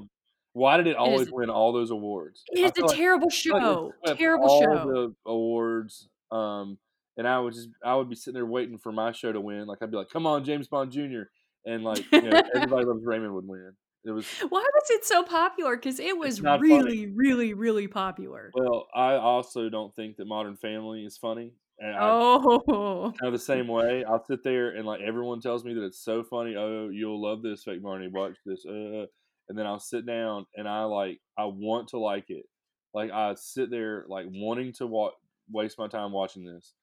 [0.53, 2.43] Why did it always is- win all those awards?
[2.47, 3.93] It's a like- terrible feel like show.
[4.15, 4.86] Terrible all show.
[4.86, 6.08] the awards.
[6.31, 6.77] Um,
[7.17, 9.65] and I would just I would be sitting there waiting for my show to win.
[9.67, 11.23] Like I'd be like, "Come on, James Bond Jr."
[11.65, 13.71] And like, you know, Everybody Loves Raymond would win.
[14.06, 15.75] It was Why was it so popular?
[15.75, 16.71] Because it was not funny.
[16.75, 18.51] really, really, really popular.
[18.54, 18.86] well.
[18.93, 21.54] I also don't think that Modern Family is funny.
[21.80, 24.04] And I, Oh, kind of the same way.
[24.06, 26.56] I'll sit there and like everyone tells me that it's so funny.
[26.56, 28.08] Oh, you'll love this, fake Barney.
[28.13, 28.63] Watch this.
[28.65, 29.08] Uh,
[29.49, 32.45] and then I'll sit down and I like I want to like it.
[32.93, 35.12] Like I sit there like wanting to wa-
[35.51, 36.73] waste my time watching this,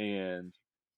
[0.00, 0.52] and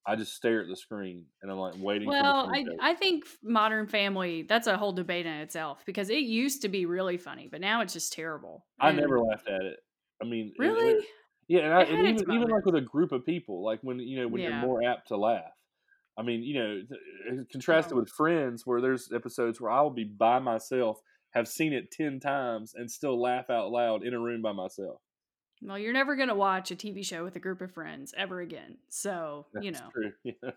[0.05, 2.07] I just stare at the screen and I'm like waiting.
[2.07, 2.91] well, for the I.
[2.91, 6.85] I think Modern Family, that's a whole debate in itself because it used to be
[6.85, 8.65] really funny, but now it's just terrible.
[8.79, 9.79] I And- never laughed at it.
[10.21, 10.91] I mean, Really?
[10.99, 11.05] it-
[11.49, 14.21] yeah, and, I, and even, even like with a group of people, like when you
[14.21, 14.49] know when Yeah.
[14.61, 15.51] you're more apt to laugh.
[16.17, 16.81] I mean, you know,
[17.31, 17.99] uh, contrasted Oh.
[17.99, 20.99] with Friends, where there's episodes where I will be by myself,
[21.31, 25.01] have seen it ten times, and still laugh out loud in a room by myself.
[25.65, 28.41] Well, you're never going to watch a TV show with a group of friends ever
[28.41, 28.77] again.
[28.89, 29.91] So, That's you know.
[30.23, 30.51] Yeah.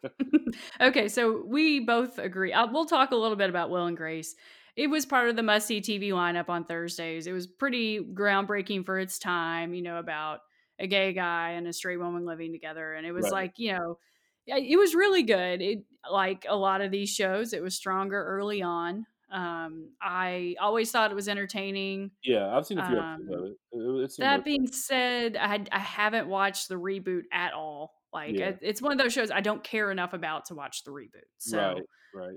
[0.80, 2.52] okay, so we both agree.
[2.52, 4.34] Uh, we'll talk a little bit about Will and Grace.
[4.76, 7.26] It was part of the must see TV lineup on Thursdays.
[7.26, 10.40] It was pretty groundbreaking for its time, you know, about
[10.78, 12.94] a gay guy and a straight woman living together.
[12.94, 13.32] And it was Right.
[13.32, 13.98] like, you know,
[14.44, 15.62] yeah, it was really good.
[15.62, 19.06] It like a lot of these shows, it was stronger early on.
[19.30, 22.12] Um, I always thought it was entertaining.
[22.22, 23.56] yeah, I've seen a few episodes Um, of it.
[23.72, 24.04] it.
[24.04, 27.92] It's That being said, I I haven't watched the reboot at all.
[28.12, 28.50] Like Yeah.
[28.50, 31.24] it- it's one of those shows I don't care enough about to watch the reboot.
[31.38, 31.82] So, right,
[32.14, 32.36] right.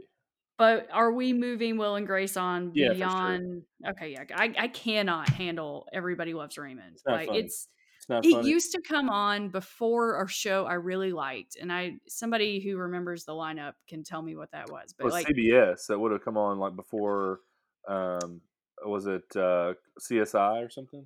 [0.57, 3.07] but are we moving Will and Grace on Yeah, for sure.
[3.07, 3.63] beyond?
[3.87, 6.93] Okay, yeah, I I cannot handle Everybody Loves Raymond.
[6.95, 7.39] It's like funny.
[7.39, 7.67] It's
[8.09, 8.49] not it funny.
[8.49, 13.25] used to come on before a show I really liked, and I somebody who remembers
[13.25, 14.93] the lineup can tell me what that was.
[14.97, 17.39] But Well, like, CBS that would have come on like before.
[17.87, 18.41] Um,
[18.85, 21.05] was it uh, CSI or something?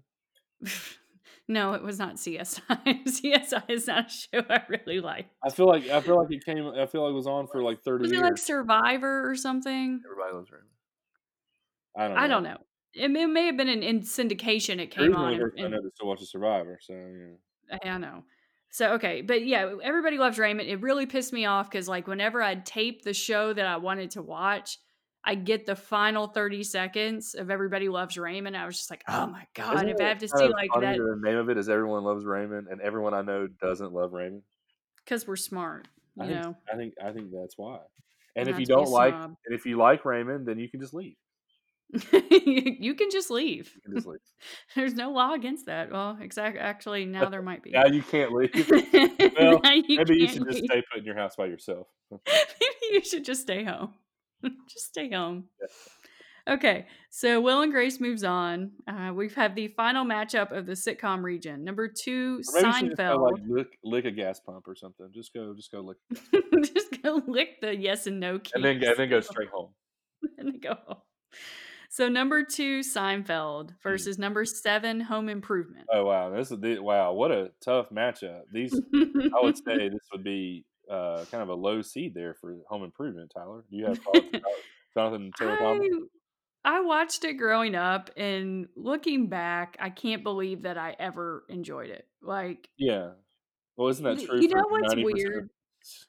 [1.48, 2.62] no, it was not CSI.
[3.06, 5.28] CSI is not a show I really like.
[5.44, 6.68] I feel like I feel like it came.
[6.68, 8.24] I feel like it was on for like thirty Was it years.
[8.24, 10.02] like Survivor or something?
[10.06, 10.70] Everybody loves Raymond.
[11.98, 12.16] I don't.
[12.16, 12.22] Know.
[12.22, 12.58] I don't know.
[12.96, 14.80] It may, it may have been in, in syndication.
[14.80, 15.34] It came on.
[15.34, 17.94] I in- I know to still watch the Survivor, so yeah.
[17.94, 18.24] I know.
[18.70, 20.68] So okay, but yeah, everybody loves Raymond.
[20.70, 24.12] It really pissed me off because like whenever I'd tape the show that I wanted
[24.12, 24.80] to watch,
[25.24, 28.58] I get the final thirty seconds of Everybody Loves Raymond.
[28.58, 30.98] I was just like, oh my god, Isn't if I have to see like that
[30.98, 34.42] The name of it is Everyone Loves Raymond, and everyone I know doesn't love Raymond.
[35.06, 35.88] because we're smart.
[36.20, 37.80] I You think know, I think I think that's why.
[38.36, 39.36] And if you to be a don't like snob.
[39.46, 41.16] and if you like Raymond, then you can just leave.
[42.12, 43.72] you can just leave.
[43.84, 44.20] Can just leave.
[44.76, 45.92] There's no law against that.
[45.92, 46.60] Well, exactly.
[46.60, 47.72] Actually, now there might be.
[47.72, 48.52] now you can't leave.
[49.40, 51.88] Well, you Maybe you should just stay put in your house by yourself.
[52.12, 52.46] Maybe
[52.92, 53.94] you should just stay home.
[54.44, 55.46] just stay home.
[56.48, 58.72] Okay, so Will and Grace moves on.
[58.88, 61.64] Uh, we've had the final matchup of the sitcom region.
[61.64, 63.32] Number two, Or maybe you should go Seinfeld.
[63.32, 65.08] like lick, lick a gas pump or something.
[65.14, 65.98] Just go, just go lick,
[66.74, 68.52] just go lick the yes and no keys.
[68.56, 69.70] and then and then go straight home.
[70.38, 70.98] and then go home.
[71.94, 75.86] So number two, Seinfeld versus number seven, Home Improvement.
[75.94, 77.14] Oh wow, this is the, wow.
[77.14, 78.46] What a tough matchup.
[78.52, 82.56] These I would say this would be uh, kind of a low seed there for
[82.68, 83.32] Home Improvement.
[83.36, 84.42] Tyler, do you have thoughts about
[84.96, 85.88] Jonathan Taylor Thomas?
[86.66, 91.44] I, I watched it growing up, and looking back, I can't believe that I ever
[91.48, 92.08] enjoyed it.
[92.24, 93.12] Like, Yeah.
[93.78, 94.42] Well, isn't that true?
[94.42, 95.50] you know what's 90% weird?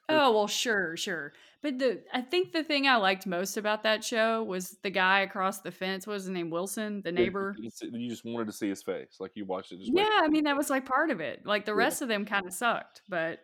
[0.09, 1.33] Oh well, sure, sure.
[1.61, 5.21] But the I think the thing I liked most about that show was the guy
[5.21, 6.05] across the fence.
[6.05, 6.49] What was his name?
[6.49, 7.55] Wilson, the neighbor.
[7.59, 9.79] You you just wanted to see his face, like you watched it.
[9.79, 11.45] Just Yeah, waiting I mean that was like part of it.
[11.45, 11.77] Like the Yeah.
[11.77, 13.39] rest of them kind of sucked, but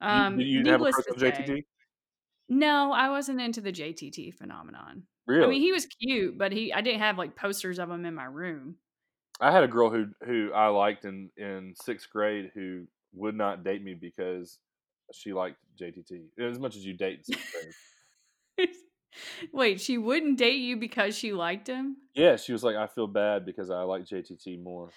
[0.00, 1.64] You- um, Did you have a to say, JTT?
[2.48, 5.04] no, I wasn't into the JTT phenomenon.
[5.26, 5.46] Really?
[5.46, 8.14] I mean, he was cute, but he I didn't have like posters of him in
[8.14, 8.76] my room.
[9.40, 13.64] I had a girl who who I liked in in sixth grade who would not
[13.64, 14.58] date me because
[15.12, 17.52] she liked JTT as much as you date in sixth
[18.56, 18.68] grade.
[19.52, 21.96] Wait, she wouldn't date you because she liked him?
[22.14, 24.90] Yeah, she was like, I feel bad because I like JTT more.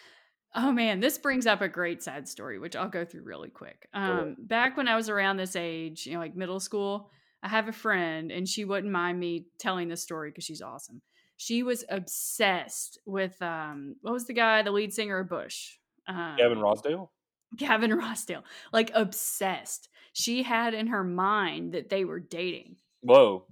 [0.55, 3.87] Oh man, this brings up a great sad story, which I'll go through really quick.
[3.93, 7.09] Um, back when I was around this age, you know, like middle school,
[7.41, 11.01] I have a friend, and she wouldn't mind me telling this story because she's awesome.
[11.37, 16.35] She was obsessed with um, what was the guy, the lead singer of Bush, um,
[16.37, 17.09] Gavin Rossdale.
[17.57, 19.89] Gavin Rossdale, like obsessed.
[20.13, 23.45] She had in her mind that they were dating, Whoa,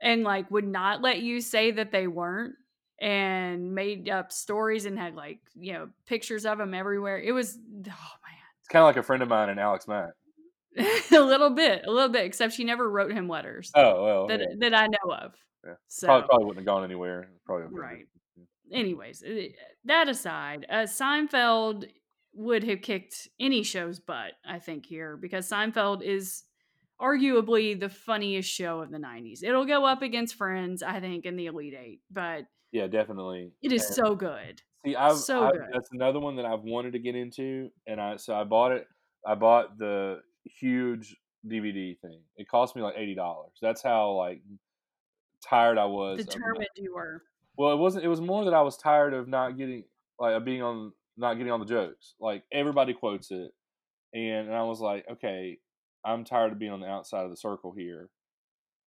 [0.00, 2.54] and like would not let you say that they weren't
[3.00, 7.56] and made up stories and had like you know pictures of them everywhere it was
[7.56, 8.38] oh man.
[8.60, 10.10] it's kind of like a friend of mine and Alex Mack.
[10.78, 14.40] a little bit a little bit except she never wrote him letters Oh well, that,
[14.40, 14.46] yeah.
[14.60, 15.32] that i know of
[15.66, 15.74] Yeah.
[15.88, 17.28] so probably probably wouldn't have gone anywhere.
[17.44, 18.06] Probably Right.
[18.72, 19.48] anyways eh,
[19.86, 21.86] that aside uh, seinfeld
[22.34, 26.44] would have kicked any show's butt i think here because seinfeld is
[27.00, 31.36] arguably the funniest show of the 90s it'll go up against friends i think in
[31.36, 33.52] the elite eight but Yeah, definitely.
[33.62, 35.68] it is And- so good See, I've, So I've- good.
[35.72, 38.84] that's another one that I've wanted to get into, and I so I bought it.
[39.24, 41.14] I bought the huge
[41.46, 42.20] DVD thing.
[42.36, 43.52] It cost me like eighty dollars.
[43.62, 44.42] That's how like
[45.48, 46.24] tired I was.
[46.26, 47.22] determined you were
[47.56, 48.04] well, it wasn't.
[48.04, 49.84] It was more that I was tired of not getting
[50.18, 50.92] like of being on
[51.22, 52.14] not getting on the jokes.
[52.20, 53.52] Like everybody quotes it,
[54.12, 55.58] and, and I was like, okay,
[56.04, 58.10] I'm tired of being on the outside of the circle here.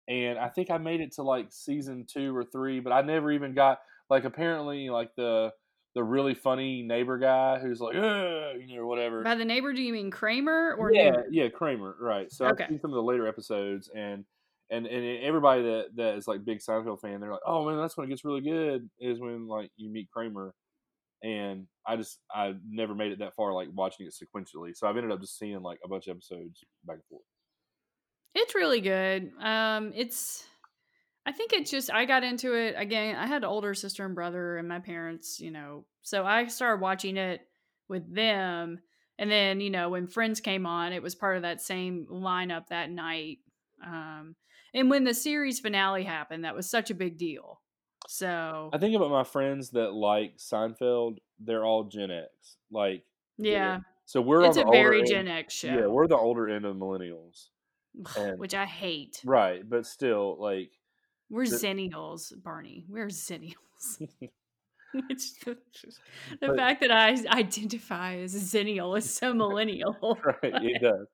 [0.10, 3.32] And I think I made it to like season two or three, but I never
[3.32, 5.52] even got like apparently like the
[5.96, 9.24] the really funny neighbor guy who's like, "Ugh," you know, whatever.
[9.24, 11.26] by the neighbor do you mean kramer or yeah, Newman?
[11.32, 12.32] yeah, Kramer, right?
[12.32, 12.64] So Okay.
[12.64, 14.26] I've seen some of the later episodes, and
[14.72, 17.96] and and everybody that that is like big Seinfeld fan, they're like, oh man, that's
[17.96, 18.90] when it gets really good.
[19.00, 20.54] Is when like you meet Kramer,
[21.24, 24.76] and I just I never made it that far, like watching it sequentially.
[24.76, 27.24] So I've ended up just seeing like a bunch of episodes back and forth.
[28.36, 29.32] It's really good.
[29.40, 30.44] Um, it's,
[31.26, 33.16] I think it's just I got into it again.
[33.16, 36.82] I had an older sister and brother, and my parents, you know, so I started
[36.82, 37.42] watching it
[37.88, 38.80] with them.
[39.20, 42.68] And then, you know, when Friends came on, it was part of that same lineup
[42.68, 43.38] that night.
[43.86, 44.36] Um,
[44.74, 47.62] and when the series finale happened, that was such a big deal.
[48.08, 52.30] So I think about my friends that like Seinfeld; they're all Gen X.
[52.72, 53.04] Like,
[53.38, 56.66] yeah, so we're it's a very end- Gen X show, Yeah, we're the older end
[56.66, 57.50] of millennials,
[58.18, 59.22] and- which I hate.
[59.26, 59.68] right?
[59.68, 60.72] But still, like,
[61.30, 62.86] We're The- zennials, Barney.
[62.90, 63.56] We're zennials.
[65.10, 65.58] it's the,
[66.40, 70.20] the But- fact that I identify as a zennial is so millennial.
[70.24, 71.08] right it does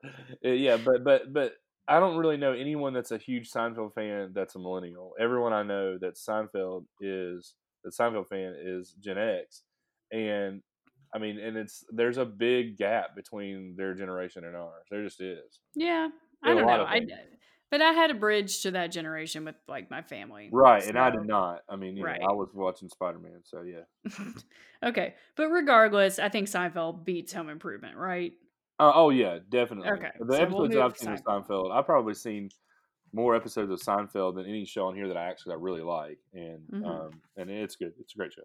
[0.44, 1.54] Uh, yeah but but but
[1.90, 5.64] i don't really know anyone that's a huge seinfeld fan that's a millennial everyone i
[5.64, 9.64] know that seinfeld is that seinfeld fan is gen x
[10.12, 10.62] and
[11.14, 15.22] i mean and it's there's a big gap between their generation and ours there just
[15.22, 16.10] is Yeah,
[16.44, 16.84] I don't know.
[16.84, 17.02] I,
[17.72, 20.52] but I had a bridge to that generation with like my family.
[20.52, 22.04] right and i did not i mean Right.
[22.04, 23.84] know, i was watching spider-man so yeah
[24.84, 28.34] okay, but regardless, I think Seinfeld beats Home Improvement, right?
[28.80, 32.14] Uh, oh yeah definitely Okay, the so we'll episodes i've seen of seinfeld i've probably
[32.14, 32.50] seen
[33.14, 36.20] more episodes of Seinfeld than any show on here that I actually I really like,
[36.34, 36.84] and Mhm.
[36.84, 37.94] um, and it's good.
[38.00, 38.44] It's a great show.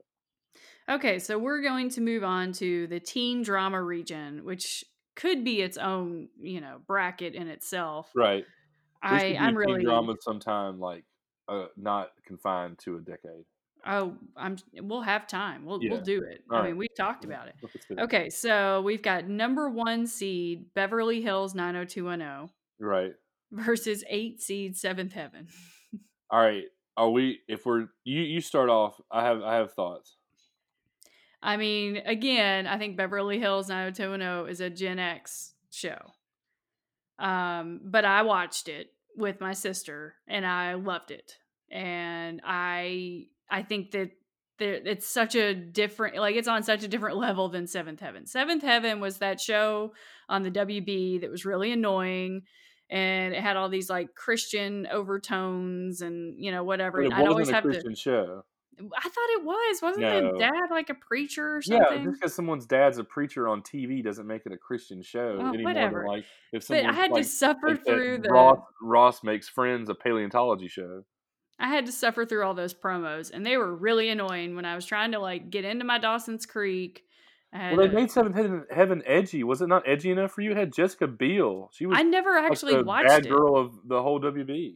[0.88, 4.84] Okay, so we're going to move on to the teen drama region, which
[5.16, 8.14] could be its own, you know, bracket in itself.
[8.14, 8.46] Right.
[9.02, 11.04] I could be a I'm teen really drama sometime, like
[11.48, 13.46] uh, not confined to a decade.
[13.86, 15.64] Oh I'm we'll have time.
[15.64, 16.42] We'll we'll do it.
[16.50, 16.68] All I right.
[16.68, 17.54] mean, we've talked about it.
[17.62, 18.00] Let's do it.
[18.00, 23.12] Okay, so we've got number one seed Beverly Hills 90210 Right.
[23.52, 25.48] versus eight seed Seventh Heaven.
[26.30, 26.64] All right.
[26.96, 27.40] Are we?
[27.48, 29.00] If we're you, you start off.
[29.10, 30.16] I have I have thoughts.
[31.42, 35.98] I mean, again, I think Beverly Hills 90210 is a Gen X show.
[37.18, 41.36] Um, but I watched it with my sister and I loved it.
[41.70, 44.10] And I I think that
[44.58, 48.26] there, it's such a different like it's on such a different level than Seventh Heaven.
[48.26, 49.92] Seventh Heaven was that show
[50.28, 52.42] on the WB that was really annoying
[52.90, 57.02] and it had all these like Christian overtones and you know whatever.
[57.02, 58.42] It I'd always have Christian show.
[58.78, 59.82] I thought it was.
[59.82, 60.32] Wasn't No.
[60.32, 61.98] the dad like a preacher or something?
[61.98, 65.36] Yeah, just because someone's dad's a preacher on TV doesn't make it a Christian show
[65.38, 66.04] Well, any whatever.
[66.08, 69.48] like if but I had like, to suffer like that through the Ross Ross makes
[69.48, 71.04] friends a paleontology show.
[71.58, 74.74] I had to suffer through all those promos, and they were really annoying when I
[74.74, 77.04] was trying to like get into my Dawson's Creek.
[77.52, 79.44] Well, they made Seventh Heaven, Heaven edgy.
[79.44, 80.50] Was it not edgy enough for you?
[80.50, 81.70] It had Jessica Biel.
[81.72, 83.28] She was I never like actually the watched bad it.
[83.28, 84.74] girl of the whole WB.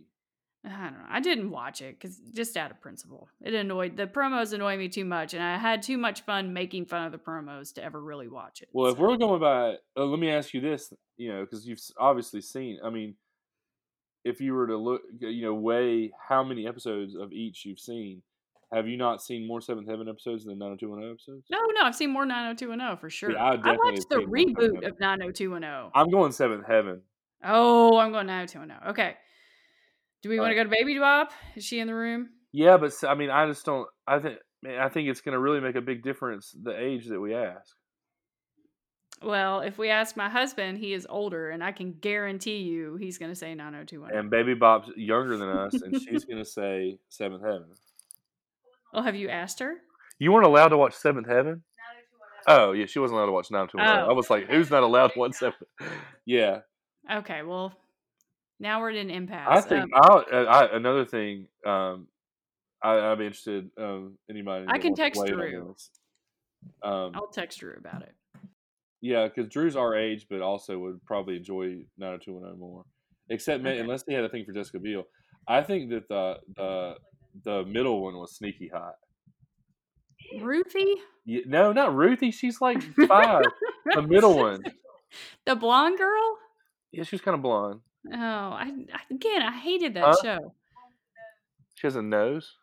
[0.65, 1.05] I don't know.
[1.09, 4.89] I didn't watch it because just out of principle, it annoyed the promos annoyed me
[4.89, 8.01] too much, and I had too much fun making fun of the promos to ever
[8.01, 8.69] really watch it.
[8.73, 11.81] Well, if we're going by, uh, let me ask you this, you know, because you've
[11.99, 12.79] obviously seen.
[12.85, 13.15] I mean,
[14.25, 17.79] if you were to look, uh, you know, weigh how many episodes of each you've
[17.79, 18.23] seen,
[18.73, 21.47] have you not seen more Seventh Heaven episodes than 90210 episodes?
[21.51, 23.39] no, no, I've seen more 90210 for sure.
[23.39, 24.91] I I, watched the reboot 90210.
[24.91, 25.91] of 90210.
[25.95, 27.03] I'm going Seventh Heaven.
[27.45, 28.91] Oh, I'm going 90210.
[28.91, 29.17] Okay.
[30.23, 31.31] Do we want to go to Baby Bop?
[31.57, 32.31] Is she in the room?
[32.53, 33.87] Yeah, but I mean, I just don't.
[34.07, 37.21] I think, I think it's going to really make a big difference the age that
[37.21, 37.78] we ask.
[39.23, 43.19] Well, if we ask my husband, he is older, and I can guarantee you he's
[43.19, 44.17] going to say 90210.
[44.19, 47.65] And Baby Bop's younger than us, and she's going to say Seventh Heaven.
[48.93, 49.75] Well, have you asked her?
[50.19, 51.63] You weren't allowed to watch Seventh Heaven?
[52.47, 54.05] Oh, yeah, she wasn't allowed to watch 90210.
[54.05, 54.11] Oh.
[54.11, 55.63] I was like, who's not allowed to watch Seventh?
[56.25, 56.61] Yeah.
[57.11, 57.73] Okay, well,
[58.61, 59.47] now we're at an impasse.
[59.49, 61.47] I think Um, I'll, uh, I, another thing.
[61.65, 62.07] Um,
[62.83, 63.71] I, I'd be interested.
[63.79, 64.67] Um, anybody?
[64.69, 65.75] I can text weigh Drew.
[66.83, 68.15] Um, I'll text Drew about it.
[69.01, 70.13] Yeah, because Drew's our mm-hmm.
[70.13, 72.85] age, but also would probably enjoy 90210 more.
[73.31, 73.79] Except Okay.
[73.79, 75.05] unless he had a thing for Jessica Biel.
[75.47, 76.95] I think that the the
[77.45, 78.95] the middle one was sneaky hot.
[80.41, 82.31] Ruthie, Yeah, no, not Ruthie.
[82.31, 83.45] She's like five.
[83.95, 84.63] the middle one.
[85.47, 86.39] the blonde girl.
[86.93, 87.81] Yeah, she's kind of blonde.
[88.13, 90.17] Oh, I, I again, I hated that Huh?
[90.23, 90.55] show.
[91.75, 92.57] She has a nose.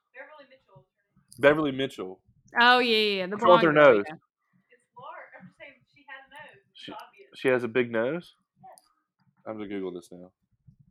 [1.39, 2.19] Beverly Mitchell.
[2.59, 4.03] Oh yeah, yeah, yeah, the blonde with her nose?
[4.07, 4.13] She,
[7.35, 8.35] she has a big nose.
[9.47, 10.31] I'm gonna Google this now.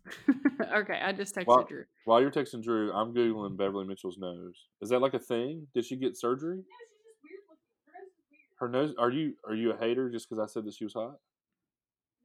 [0.78, 1.84] okay, I just texted Well- Drew.
[2.04, 4.66] While you're texting Drew, I'm googling Beverly Mitchell's nose.
[4.82, 5.66] Is that like a thing?
[5.74, 6.56] Did she get surgery?
[6.58, 8.38] No, she's just weird looking.
[8.58, 8.94] Her nose?
[8.98, 11.18] Are you are you a hater just because I said that she was hot?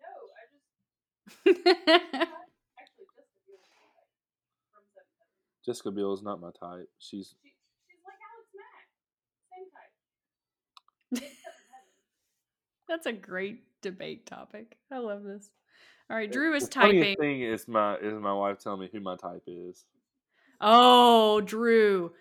[0.02, 2.30] No, I just.
[5.66, 6.90] Jessica Biel is not my type.
[7.00, 7.50] She's she,
[7.88, 8.88] she's like Alex Mack,
[11.12, 11.32] same type.
[12.88, 14.78] That's a great debate topic.
[14.92, 15.50] I love this.
[16.10, 17.16] All right, Drew is the typing.
[17.18, 19.86] thing is my is my wife telling me who my type is.
[20.62, 22.12] Oh, Drew.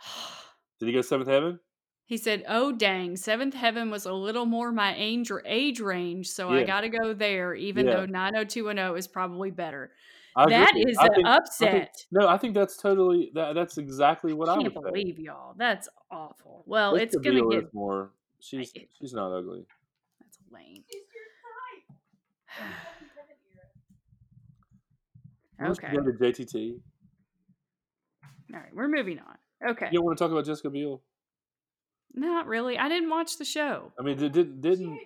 [0.80, 1.60] Did he go seventh heaven?
[2.06, 6.28] He said, "Oh dang, Seventh Heaven was a little more my age or age range,
[6.28, 7.54] so I got to go there.
[7.54, 7.96] Even Yeah.
[7.96, 9.92] though 90210 is probably better.
[10.34, 10.86] I That you.
[10.88, 12.06] is I an think- I think- upset.
[12.10, 13.54] no, I think that's totally that.
[13.54, 14.90] That's exactly what I, I would can't say.
[14.90, 15.52] believe y'all.
[15.58, 16.62] That's awful.
[16.64, 18.12] Well, it's gonna get more.
[18.40, 19.66] She's she's not ugly.
[20.50, 20.84] That's lame.
[25.58, 26.80] Remember she okay, dated JTT.
[28.54, 29.70] all right, we're moving on.
[29.70, 31.02] Okay, You don't want to talk about Jessica Biel?
[32.14, 32.78] not really.
[32.78, 33.92] I didn't watch the show.
[33.98, 34.98] I mean, did, did didn't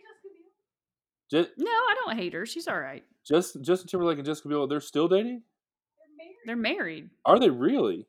[1.30, 2.46] just No, I don't hate her.
[2.46, 3.02] She's all right.
[3.26, 4.66] just Justin Timberlake and Jessica Biel?
[4.66, 5.42] They're still dating?
[6.46, 7.10] They're married.
[7.24, 8.06] Are they really?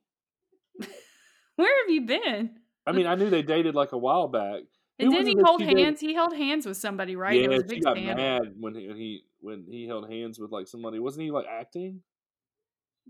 [1.56, 2.58] Where have you been?
[2.86, 4.62] I mean, I knew they dated like a while back.
[5.00, 6.00] And didn't he hold hands?
[6.00, 7.40] He held hands with somebody, right?
[7.40, 8.16] Yeah, it was she big got scandal.
[8.16, 11.00] mad when he, when he when he held hands with like somebody.
[11.00, 12.02] Wasn't he like acting?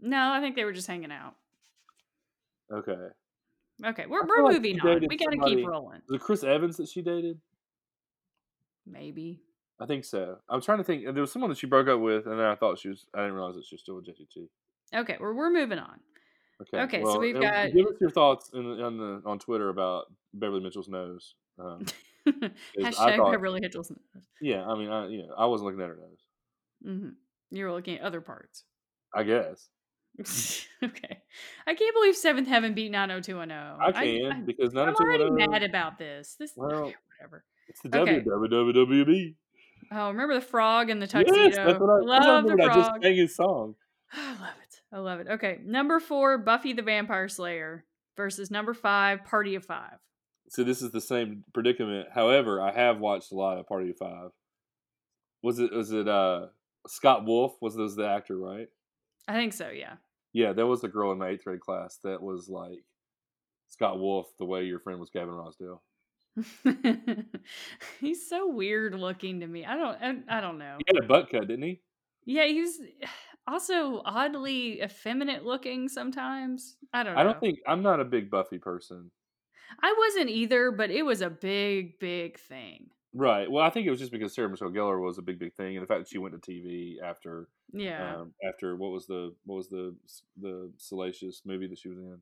[0.01, 1.35] No, I think they were just hanging out.
[2.71, 2.95] Okay.
[3.85, 5.01] Okay, we're we're like moving on.
[5.09, 6.01] We got to somebody- keep rolling.
[6.07, 7.39] Was it Chris Evans that she dated?
[8.85, 9.41] Maybe.
[9.79, 10.37] I think so.
[10.49, 11.03] I'm trying to think.
[11.03, 13.05] There was someone that she broke up with, and then I thought she was.
[13.13, 14.47] I didn't realize that she was still with JTT.
[14.95, 15.99] Okay, we're we're moving on.
[16.61, 16.81] Okay.
[16.83, 20.05] Okay, so we've uh, got- Give us your thoughts in, on the on Twitter about
[20.33, 21.35] Beverly Mitchell's nose.
[21.59, 21.85] Um,
[22.79, 23.91] Hashtag thought- Beverly Hills.
[24.41, 26.19] Yeah, I mean, I, yeah, I wasn't looking at her nose.
[26.83, 27.09] hmm
[27.51, 28.63] You were looking at other parts.
[29.15, 29.69] I guess
[30.83, 31.21] okay.
[31.67, 33.79] I can't believe Seventh Heaven beat 90210.
[33.81, 36.35] I can I, because none am of already mad about this.
[36.39, 37.43] This Well, whatever.
[37.67, 38.21] It's the Okay.
[38.21, 39.35] WWWB.
[39.91, 41.35] Oh, remember the frog and the tuxedo?
[41.43, 43.03] Yes, that's what I love the I just frog.
[43.03, 43.75] sang his song.
[44.13, 44.81] I love it.
[44.91, 45.27] I love it.
[45.27, 47.83] Okay, number four, Buffy the Vampire Slayer
[48.15, 49.97] versus number five, Party of Five.
[50.53, 52.09] So this is the same predicament.
[52.13, 54.29] However, I have watched a lot of Party of Five.
[55.41, 56.47] Was it was it uh
[56.87, 58.67] Scott Wolf was was the actor, right?
[59.27, 59.71] I think so.
[59.71, 59.95] Yeah.
[60.31, 62.83] Yeah, there was a girl in my eighth grade class that was like
[63.69, 65.79] Scott Wolf, the way your friend was Gavin Rossdale.
[67.99, 69.65] He's so weird looking to me.
[69.65, 70.23] I don't.
[70.29, 70.77] I, I don't know.
[70.77, 71.81] He had a butt cut, didn't he?
[72.25, 72.79] Yeah, he's
[73.47, 76.75] also oddly effeminate looking sometimes.
[76.93, 77.21] I don't know.
[77.21, 79.09] I don't think I'm not a big Buffy person.
[79.81, 82.89] I wasn't either, but it was a big, big thing.
[83.15, 83.49] Right.
[83.49, 85.75] Well, I think it was just because Sarah Michelle Gellar was a big, big thing,
[85.77, 88.15] and the fact that she went to TV after, Yeah.
[88.21, 89.95] um, after what was the what was the
[90.41, 92.17] the salacious movie that she was in?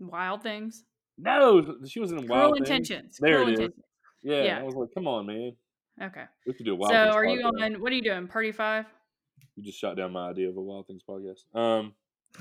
[0.00, 0.84] Wild things.
[1.18, 2.68] No, she was in Cruel Wild Things.
[2.68, 3.18] intentions.
[3.20, 3.58] There Cruel it is.
[3.60, 3.84] intentions.
[4.22, 4.58] Yeah, Yeah.
[4.58, 5.52] I was like, come on, man,
[6.02, 6.24] Okay.
[6.46, 7.14] we could do a Wild so Things.
[7.14, 7.64] are you podcast.
[7.76, 8.26] on what are you doing?
[8.26, 8.84] Party five?
[9.54, 11.44] You just shot down my idea of a Wild Things podcast.
[11.54, 11.94] Um,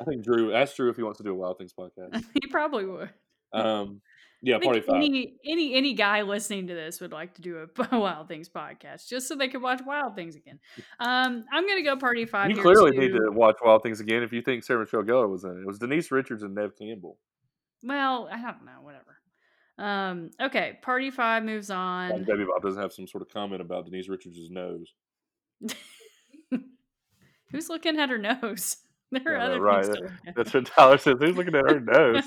[0.00, 0.52] I think Drew.
[0.52, 2.24] Ask Drew if he wants to do a Wild Things podcast.
[2.34, 3.10] he probably would.
[3.52, 4.00] Um,
[4.40, 4.96] yeah, Party Five.
[4.96, 9.08] any any any guy listening to this would like to do a Wild Things podcast
[9.08, 10.60] just so they could watch Wild Things again.
[11.00, 12.50] Um, I'm gonna go Party Five.
[12.50, 12.98] You clearly too.
[13.00, 15.60] need to watch Wild Things again if you think Sarah Michelle Gellar was in it.
[15.62, 17.18] It was Denise Richards and Neve Campbell.
[17.82, 18.80] Well, I don't know.
[18.82, 19.16] Whatever.
[19.78, 22.22] Um, okay, Party Five moves on.
[22.24, 24.92] Debbie Bob doesn't have some sort of comment about Denise Richards' nose.
[27.50, 28.76] Who's looking at her nose?
[29.10, 29.84] There are Yeah, other right.
[29.86, 30.36] things to look at.
[30.36, 31.16] That's what Tyler says.
[31.18, 32.24] Who's looking at her nose?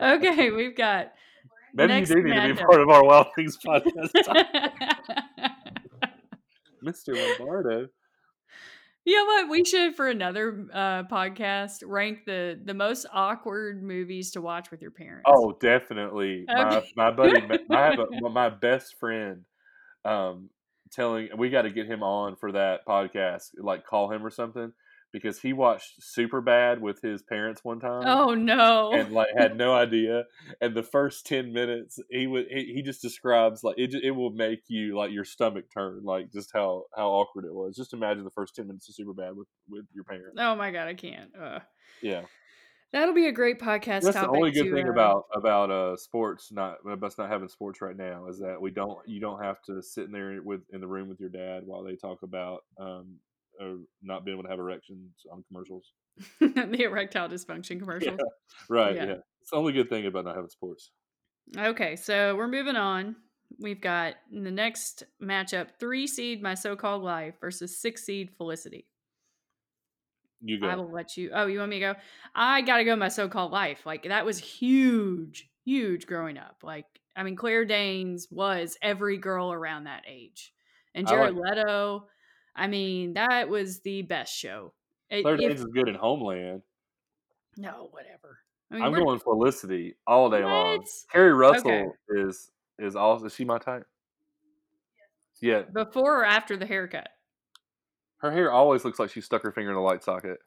[0.00, 1.12] Okay, we've got
[1.74, 4.12] Maybe Next you do need to be part of our Wild Things podcast.
[6.84, 7.14] Mr.
[7.38, 7.88] Lombardo.
[9.04, 9.50] You know what?
[9.50, 14.80] We should for another uh, podcast rank the the most awkward movies to watch with
[14.82, 15.24] your parents.
[15.26, 16.44] Oh, definitely.
[16.46, 16.92] My Okay.
[16.96, 19.44] my buddy, I have a, my best friend.
[20.04, 20.50] Um,
[20.92, 23.50] telling we got to get him on for that podcast.
[23.58, 24.72] Like call him or something
[25.14, 28.02] because he watched Superbad with his parents one time.
[28.04, 28.92] Oh no!
[28.92, 30.24] and like had no idea.
[30.60, 33.94] And the first ten minutes, he would he, he just describes like it.
[33.94, 37.76] It will make you like your stomach turn, like just how how awkward it was.
[37.76, 40.36] Just imagine the first ten minutes of Superbad with with your parents.
[40.36, 41.30] oh my god, I can't.
[41.40, 41.60] Uh,
[42.02, 42.22] Yeah,
[42.92, 44.02] that'll be a great podcast.
[44.02, 47.48] that's the only good to, thing uh, about about uh sports not us not having
[47.48, 50.62] sports right now is that we don't you don't have to sit in there with
[50.72, 53.14] in the room with your dad while they talk about um
[53.60, 55.92] uh, not being able to have erections on commercials.
[56.40, 58.20] the erectile dysfunction commercials.
[58.68, 58.94] Right.
[58.94, 59.06] Yeah.
[59.06, 59.14] Yeah.
[59.40, 60.90] It's the only good thing about not having sports.
[61.56, 63.16] Okay, so we're moving on.
[63.60, 68.30] We've got in the next matchup three seed My So Called Life versus six seed
[68.36, 68.86] Felicity.
[70.40, 70.66] You go.
[70.66, 71.30] I will let you.
[71.34, 71.94] Oh, you want me to go?
[72.34, 73.86] I got to go My So Called Life.
[73.86, 76.56] Like, that was huge, huge growing up.
[76.62, 76.86] Like,
[77.16, 80.52] I mean, Claire Danes was every girl around that age.
[80.94, 82.08] And Jared like- Leto,
[82.56, 84.72] I mean, that was the best show.
[85.10, 86.62] Claire Danes is good in Homeland.
[87.56, 88.38] no, whatever.
[88.70, 90.78] I mean, I'm we're- going Felicity all day long.
[90.78, 90.88] What?
[91.12, 91.88] Keri Russell Okay.
[92.08, 93.86] is is also is she my type?
[95.40, 97.08] Yeah, before or after the haircut.
[98.18, 100.38] her hair always looks like she stuck her finger in a light socket.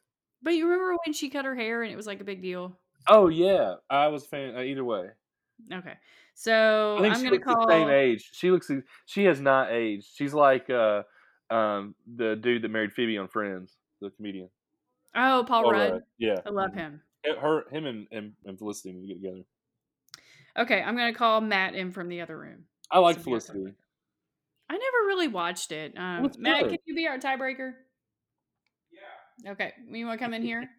[0.41, 2.77] But you remember when she cut her hair and it was like a big deal?
[3.07, 4.55] Oh yeah, I was a fan.
[4.55, 5.09] Uh, either way,
[5.71, 5.93] Okay.
[6.33, 8.29] So I think I'm she gonna looks call the same age.
[8.33, 8.69] She looks.
[9.05, 10.07] She has not aged.
[10.15, 11.03] She's like uh,
[11.49, 14.49] um, the dude that married Phoebe on Friends, the comedian.
[15.15, 15.91] Oh, Paul Paul Rudd.
[15.93, 17.01] Rudd, Yeah, I love him.
[17.25, 19.43] Her, him, and, and, and Felicity need to get together.
[20.57, 22.65] Okay, I'm gonna call Matt in from the other room.
[22.91, 23.73] I like So we got that Felicity.
[24.69, 25.93] I never really watched it.
[25.97, 26.69] Um, it's Matt, good.
[26.71, 27.73] can you be our tiebreaker?
[28.91, 29.51] Yeah.
[29.51, 29.73] Okay.
[29.91, 30.69] You want to come in here?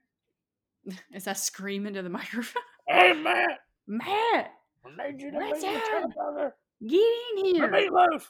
[1.14, 2.62] Is that scream into the microphone?
[2.88, 4.52] Hey Matt, Matt,
[4.84, 6.54] I need you to What's make me up?
[6.86, 7.02] get
[7.38, 7.68] in here.
[7.68, 8.28] meatloaf.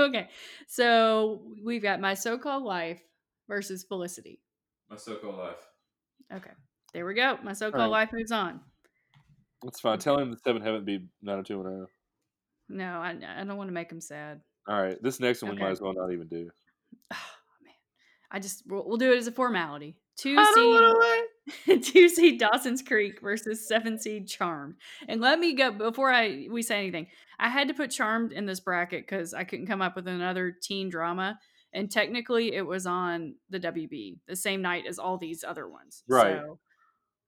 [0.00, 0.28] Okay.
[0.66, 3.00] So we've got my so-called life
[3.48, 4.40] versus Felicity.
[4.88, 5.66] My so-called life.
[6.32, 6.50] Okay.
[6.92, 7.38] There we go.
[7.42, 8.08] My so-called Alright.
[8.08, 8.60] life moves on.
[9.62, 9.98] That's fine.
[9.98, 11.86] Tell him the seven heaven be nine oh two and oh.
[12.68, 14.40] No, I, I don't want to make him sad.
[14.68, 16.48] All right, this next one we might as well not even do.
[17.12, 17.16] Oh
[17.64, 17.74] man,
[18.30, 19.96] I just we'll, we'll do it as a formality.
[20.16, 21.24] Two I don't seed, wanna wait.
[21.82, 24.74] two seed Dawson's Creek versus seven seed Charmed.
[25.08, 27.06] And let me go before I we say anything.
[27.38, 30.56] I had to put Charmed in this bracket because I couldn't come up with another
[30.62, 31.38] teen drama,
[31.72, 36.04] and technically it was on the WB the same night as all these other ones.
[36.08, 36.38] Right.
[36.38, 36.58] So,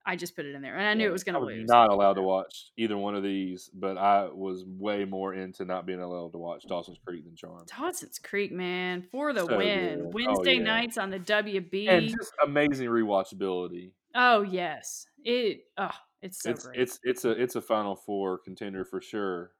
[0.04, 1.68] I just put it in there, and I knew Yeah, it was going to lose.
[1.68, 5.86] not allowed to watch either one of these, but I was way more into not
[5.86, 7.68] being allowed to watch Dawson's Creek than Charmed.
[7.68, 9.98] Dawson's Creek, man, for the So win.
[9.98, 10.04] good.
[10.06, 10.62] Oh, Wednesday yeah.
[10.64, 11.88] nights on the WB.
[11.88, 13.92] And just amazing rewatchability.
[14.14, 15.60] oh yes, it.
[15.78, 15.90] Oh,
[16.20, 16.78] it's so it's great.
[16.80, 19.52] it's it's a it's a Final Four contender for sure.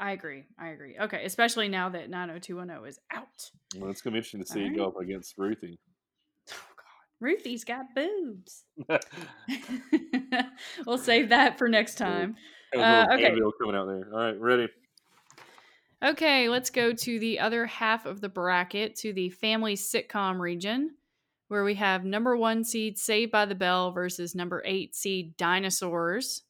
[0.00, 0.44] I agree.
[0.58, 0.96] I agree.
[1.00, 3.50] Okay, especially now that 90210 is out.
[3.76, 5.78] Well, it's gonna be interesting to see it go up against Ruthie.
[7.20, 8.64] Ruthie's got boobs.
[10.86, 12.36] we'll save that for next time.
[12.76, 13.34] Uh, okay.
[13.60, 14.08] coming out there.
[14.12, 14.68] All right, ready?
[16.04, 20.96] Okay, let's go to the other half of the bracket to the family sitcom region,
[21.48, 26.42] where we have number one seed Saved by the Bell versus number eight seed Dinosaurs.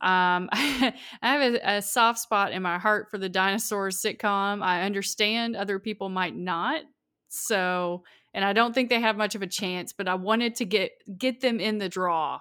[0.00, 4.62] Um, I have a, a soft spot in my heart for the Dinosaurs sitcom.
[4.62, 6.82] I understand other people might not,
[7.28, 8.04] so
[8.38, 9.92] and I don't think they have much of a chance.
[9.92, 12.38] But I wanted to get get them in the draw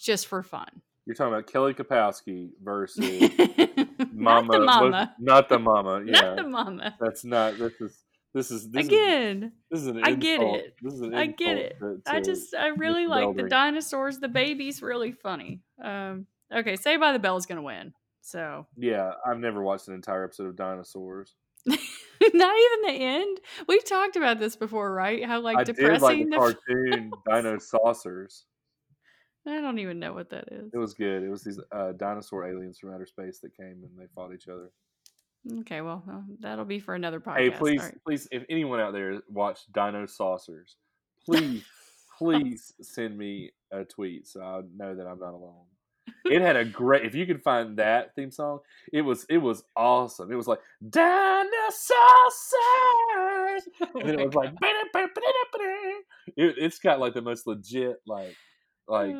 [0.00, 0.80] just for fun.
[1.04, 3.04] You're talking about Kelly Kapowski versus
[4.14, 6.02] Mama, not the mama, Not the Mama.
[6.06, 6.96] Yeah, not the mama.
[6.98, 7.58] that's not.
[7.58, 10.56] This is this is this is Again, this is an I get insult.
[10.56, 10.74] it.
[10.80, 11.76] This is an I get it.
[11.80, 14.18] to- I just I really like the dinosaurs.
[14.20, 15.60] The baby's really funny.
[15.84, 17.92] Um, okay, Saved by the Bell is gonna win.
[18.22, 19.12] So yeah.
[19.26, 21.34] I've never watched an entire episode of Dinosaurs.
[22.34, 23.40] not even the end.
[23.68, 25.24] We've talked about this before, right?
[25.24, 26.36] How like I did depressing like the the
[26.68, 28.42] cartoon Dinosaucers.
[29.46, 30.72] I don't even know what that is.
[30.74, 31.22] It was good.
[31.22, 34.48] It was these uh, dinosaur aliens from outer space that came and they fought each
[34.48, 34.70] other.
[35.60, 37.38] Okay, well uh, that'll be for another podcast.
[37.38, 38.04] Hey, please, right.
[38.04, 40.74] please, if anyone out there watched Dinosaucers,
[41.24, 41.64] please,
[42.18, 45.66] please send me a tweet so I know that I'm not alone.
[46.30, 47.04] It had a great.
[47.04, 48.60] If you could find that theme song,
[48.92, 50.30] it was it was awesome.
[50.30, 51.50] It was like dinosaurs,
[53.80, 54.52] Oh and then it was like
[56.36, 58.36] it, it's got like the most legit like
[58.88, 59.14] like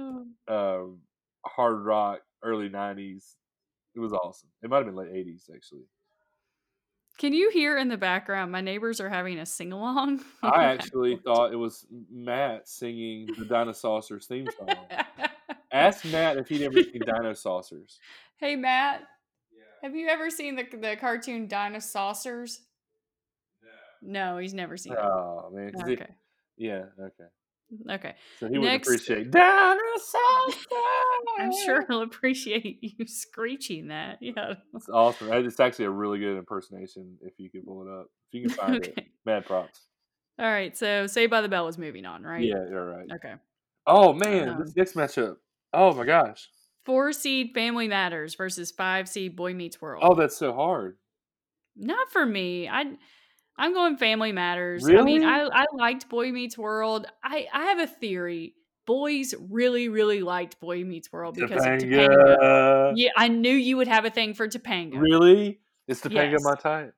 [0.49, 1.01] um,
[1.45, 3.35] hard rock early '90s.
[3.95, 4.51] It was awesome.
[4.63, 5.85] It might have been late '80s actually.
[7.19, 8.53] Can you hear in the background?
[8.53, 10.21] My neighbors are having a sing along.
[10.43, 14.77] I actually thought it was Matt singing the Dinosaurs theme song.
[15.77, 17.99] Ask Matt if he'd ever seen Dinosaucers.
[18.39, 19.03] Hey Matt,
[19.83, 22.61] have you ever seen the the cartoon Dinosaurs?
[24.03, 24.99] No, he's never seen it.
[24.99, 26.11] Oh man, 'cause he- Okay,
[26.59, 27.25] yeah, okay.
[27.95, 28.15] okay.
[28.39, 30.67] So he would Next- appreciate Dinosaurs.
[31.39, 34.19] I'm sure he'll appreciate you screeching that.
[34.21, 34.55] Yeah.
[34.75, 35.33] it's awesome.
[35.33, 38.09] It's actually a really good impersonation if you can pull it up.
[38.31, 39.09] If you can find it, Okay.
[39.25, 39.81] mad props.
[40.39, 40.77] All right.
[40.77, 42.43] So Saved by the Bell is moving on, right?
[42.45, 43.07] Yeah, you're right.
[43.15, 43.35] Okay.
[43.87, 45.37] Oh man, Um, this next matchup.
[45.77, 46.49] Oh my gosh.
[46.85, 50.03] Four seed Family Matters versus five seed Boy Meets World.
[50.07, 50.97] Oh, that's so hard.
[51.77, 52.69] Not for me.
[52.69, 52.85] I
[53.59, 54.89] I'm going Family Matters.
[54.89, 57.07] I mean, I I liked Boy Meets World.
[57.23, 58.55] I I have a theory.
[58.87, 62.09] Boys really really liked Boy Meets World because of Topanga.
[62.09, 62.93] Topanga.
[62.95, 64.99] Yeah, I knew you would have a thing for Topanga.
[65.01, 65.59] Really?
[65.89, 66.45] Is Topanga Yes.
[66.45, 66.95] my type?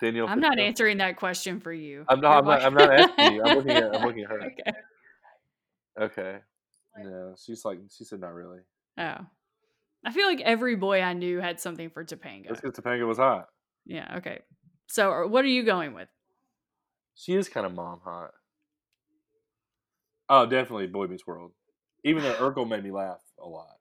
[0.00, 0.26] Daniel.
[0.28, 2.04] I'm not answering that question for you.
[2.08, 3.42] I'm not- I'm not- I'm not asking you.
[3.44, 4.40] I'm looking at- I'm looking at her.
[4.66, 4.72] Okay.
[6.00, 6.38] Okay.
[6.96, 8.60] No, she's like she said not really.
[8.98, 9.18] Oh.
[10.06, 12.48] I feel like every boy I knew had something for Topanga.
[12.48, 13.46] That's because Topanga was hot.
[13.86, 14.40] Yeah, okay.
[14.86, 16.08] So, uh, what are you going with?
[17.14, 18.30] She is kind of mom hot.
[20.28, 21.52] Oh, definitely Boy Meets World.
[22.04, 23.76] Even though Urkel made me laugh a lot.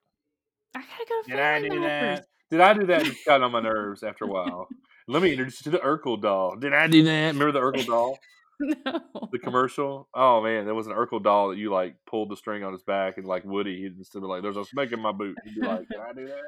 [0.76, 2.26] I gotta go Did I do that?
[2.50, 3.08] Did I do that?
[3.08, 4.68] It got on my nerves after a while.
[5.08, 6.56] Let me introduce you to the Urkel doll.
[6.56, 7.34] Did I do that?
[7.34, 8.18] Remember the Urkel doll?
[8.86, 9.30] no.
[9.32, 10.08] The commercial?
[10.14, 12.84] Oh man, there was an Urkel doll that you like pulled the string on his
[12.84, 15.36] back and like Woody, he'd instead of like, there's a snake in my boot.
[15.44, 16.42] He'd be like, Can I do that?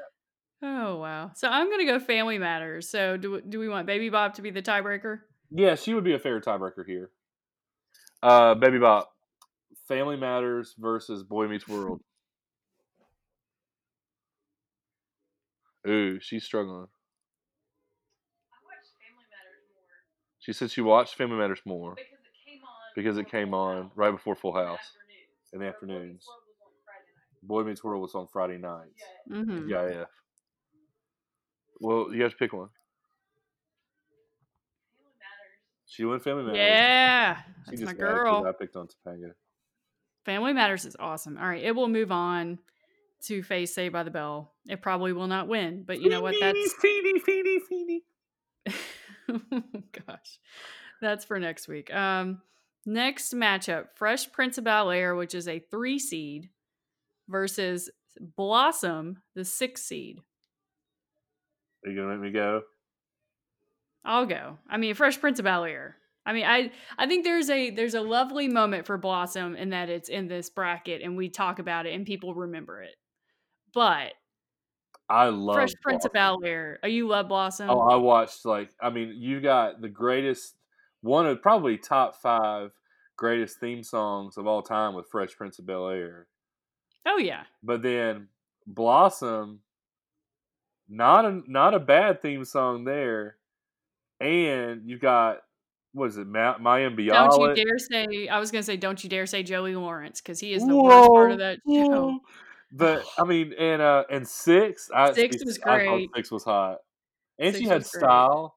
[0.62, 1.32] Oh wow.
[1.34, 2.88] So I'm gonna go Family Matters.
[2.88, 5.20] So do do we want Baby Bop to be the tiebreaker?
[5.50, 7.10] Yeah, she would be a fair tiebreaker here.
[8.22, 9.12] Uh, Baby Bop,
[9.86, 12.00] Family Matters versus Boy Meets World.
[15.86, 16.88] Ooh, she's struggling.
[20.46, 21.96] She said she watched Family Matters more
[22.94, 24.92] because it came on right before Full House
[25.52, 26.24] in the afternoons.
[27.42, 29.02] Boy Meets World was on Friday nights.
[29.28, 29.68] Mm-hmm.
[29.68, 30.04] Yeah, yeah.
[31.80, 32.68] Well, you have to pick one.
[35.86, 36.58] She went Family Matters.
[36.58, 38.46] Yeah, She that's just my girl.
[38.46, 39.32] I picked on Topanga.
[40.24, 41.38] Family Matters is awesome.
[41.38, 42.60] All right, it will move on
[43.24, 44.52] to face Saved by the Bell.
[44.68, 46.36] It probably will not win, but you know what?
[46.40, 47.98] That's Feedy, feedy, feedy.
[50.06, 50.38] gosh,
[51.00, 51.92] that's for next week.
[51.92, 52.42] Um,
[52.84, 56.50] next matchup: Fresh Prince of Bel Air, which is a three seed,
[57.28, 60.20] versus Blossom, the six seed.
[61.84, 62.62] Are you gonna let me go?
[64.04, 64.58] I'll go.
[64.68, 65.96] I mean, Fresh Prince of Bel Air.
[66.24, 69.88] I mean, I I think there's a there's a lovely moment for Blossom in that
[69.88, 72.96] it's in this bracket and we talk about it and people remember it.
[73.72, 74.14] But
[75.08, 76.78] I love Fresh Prince of Bel Air.
[76.82, 77.70] Oh, you love oh, Blossom?
[77.70, 80.54] Oh, I watched like I mean, you got the greatest
[81.02, 82.72] one of probably top five
[83.16, 86.26] greatest theme songs of all time with Fresh Prince of Bel Air.
[87.06, 87.44] oh yeah.
[87.62, 88.28] But then
[88.66, 89.60] Blossom,
[90.88, 93.36] not a not a bad theme song there,
[94.20, 95.42] and you got
[95.92, 99.08] what is it, Ma- Mayim Don't you dare say I was gonna say don't you
[99.08, 102.20] dare say Joey Lawrence because he is the worst part of that show.
[102.76, 106.08] But I mean, and uh, and six, I Six was I thought great.
[106.14, 106.78] six was hot,
[107.38, 108.56] and she had style.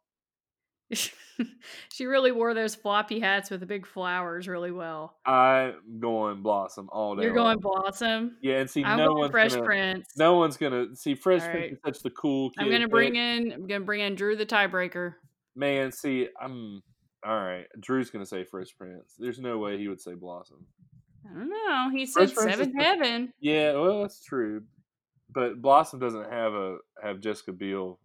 [0.91, 5.15] she really wore those floppy hats with the big flowers really well.
[5.25, 7.23] I'm going Blossom all day.
[7.23, 7.59] You're going.
[7.59, 8.37] Blossom.
[8.41, 10.07] yeah, and see, I'm no going one's Fresh gonna, Prince.
[10.17, 12.63] no one's gonna see Fresh All Prince is such the cool kid.
[12.63, 13.19] I'm gonna bring pick.
[13.19, 13.51] in.
[13.53, 15.13] I'm gonna bring in Drew the tiebreaker.
[15.55, 16.81] Man, see, I'm
[17.25, 17.65] all right.
[17.79, 19.15] Drew's gonna say Fresh Prince.
[19.17, 20.65] There's no way he would say Blossom.
[21.25, 21.89] I don't know.
[21.91, 23.33] He Fresh said is Seventh uh, Heaven.
[23.39, 24.63] Yeah, well, that's true.
[25.31, 27.99] But Blossom doesn't have a have Jessica Biel.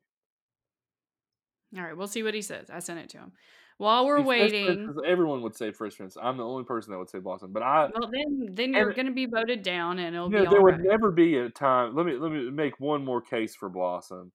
[1.77, 2.71] All right, we'll see what he says.
[2.71, 3.33] I sent it to him.
[3.79, 6.17] While we're See, Fresh Prince waiting, everyone would say Fresh Prince.
[6.21, 7.53] I'm the only person that would say Blossom.
[7.53, 10.51] But I, well then then you're gonna be voted down, and it'll you know, be
[10.51, 10.85] there would right.
[10.85, 11.97] never be a time.
[11.97, 14.31] Let me let me make one more case for Blossom.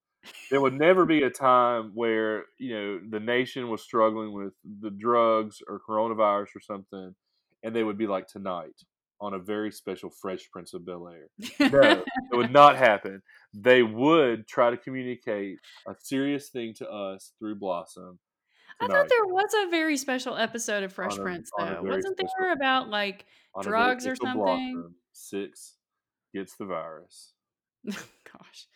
[0.51, 4.89] There would never be a time where you know the nation was struggling with the
[4.89, 7.15] drugs or coronavirus or something,
[7.63, 8.75] and they would be like tonight
[9.21, 11.69] on a very special Fresh Prince of Bel Air.
[11.69, 13.21] No, it would not happen.
[13.53, 15.57] They would try to communicate
[15.87, 18.19] a serious thing to us through Blossom.
[18.81, 21.81] I thought there was a very special episode of Fresh a- Prince, though.
[21.83, 23.25] Wasn't there about like
[23.61, 24.41] drugs or something?
[24.41, 25.75] Blossom, Six
[26.33, 27.33] gets the virus.
[27.85, 28.67] Gosh.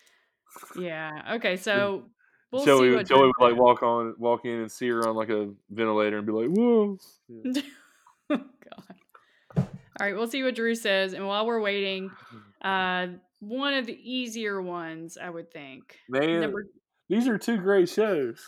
[0.77, 1.35] Yeah.
[1.35, 1.55] Okay.
[1.55, 2.09] So
[2.51, 5.51] we'll Joey, Joey would like walk on, walk in and see her on like a
[5.69, 6.97] ventilator and be like, "Whoa!"
[7.29, 7.61] Yeah.
[8.33, 9.67] oh, God.
[9.99, 11.13] All right, we'll see what Drew says.
[11.13, 12.09] And while we're waiting,
[12.63, 13.07] uh,
[13.39, 15.97] one of the easier ones, I would think.
[16.09, 16.65] Man, Number
[17.09, 18.41] these are two great shows.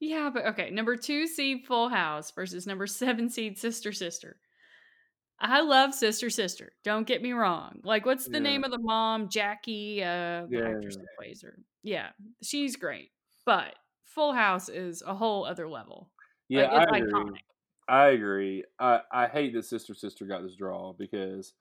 [0.00, 0.70] yeah, but okay.
[0.70, 4.36] Number two seed Full House versus number seven seed Sister Sister.
[5.40, 6.72] I love Sister Sister.
[6.84, 7.80] Don't get me wrong.
[7.82, 8.38] Like, what's the Yeah.
[8.40, 9.28] name of the mom?
[9.28, 11.02] Jackie, uh, the actress Yeah.
[11.02, 11.58] that plays her.
[11.82, 12.10] Yeah,
[12.42, 13.10] she's great.
[13.44, 16.10] But Full House is a whole other level.
[16.48, 17.40] Yeah, like, it's I agree.
[17.88, 18.64] I agree.
[18.78, 21.52] I, I hate that Sister Sister got this draw because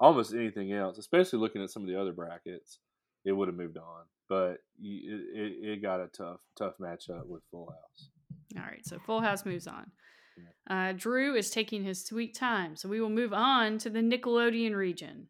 [0.00, 2.78] almost anything else, especially looking at some of the other brackets,
[3.24, 4.04] it would have moved on.
[4.28, 8.10] But it, it, got a tough tough matchup with Full House.
[8.56, 9.90] All right, so Full House moves on.
[10.68, 14.74] Uh, Drew is taking his sweet time, so we will move on to the Nickelodeon
[14.74, 15.28] region,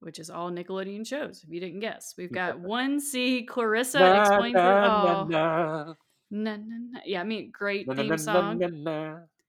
[0.00, 1.42] which is all Nickelodeon shows.
[1.44, 3.44] If you didn't guess, we've got one C.
[3.44, 5.96] Clarissa explains it all.
[6.30, 7.00] Na, Na, na.
[7.04, 8.60] Yeah, I mean, great theme song.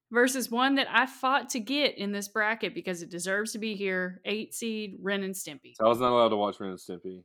[0.09, 3.75] Versus one that I fought to get in this bracket because it deserves to be
[3.75, 4.21] here.
[4.23, 5.75] Eight seed Ren and Stimpy.
[5.75, 7.23] So I was not allowed to watch Ren and Stimpy.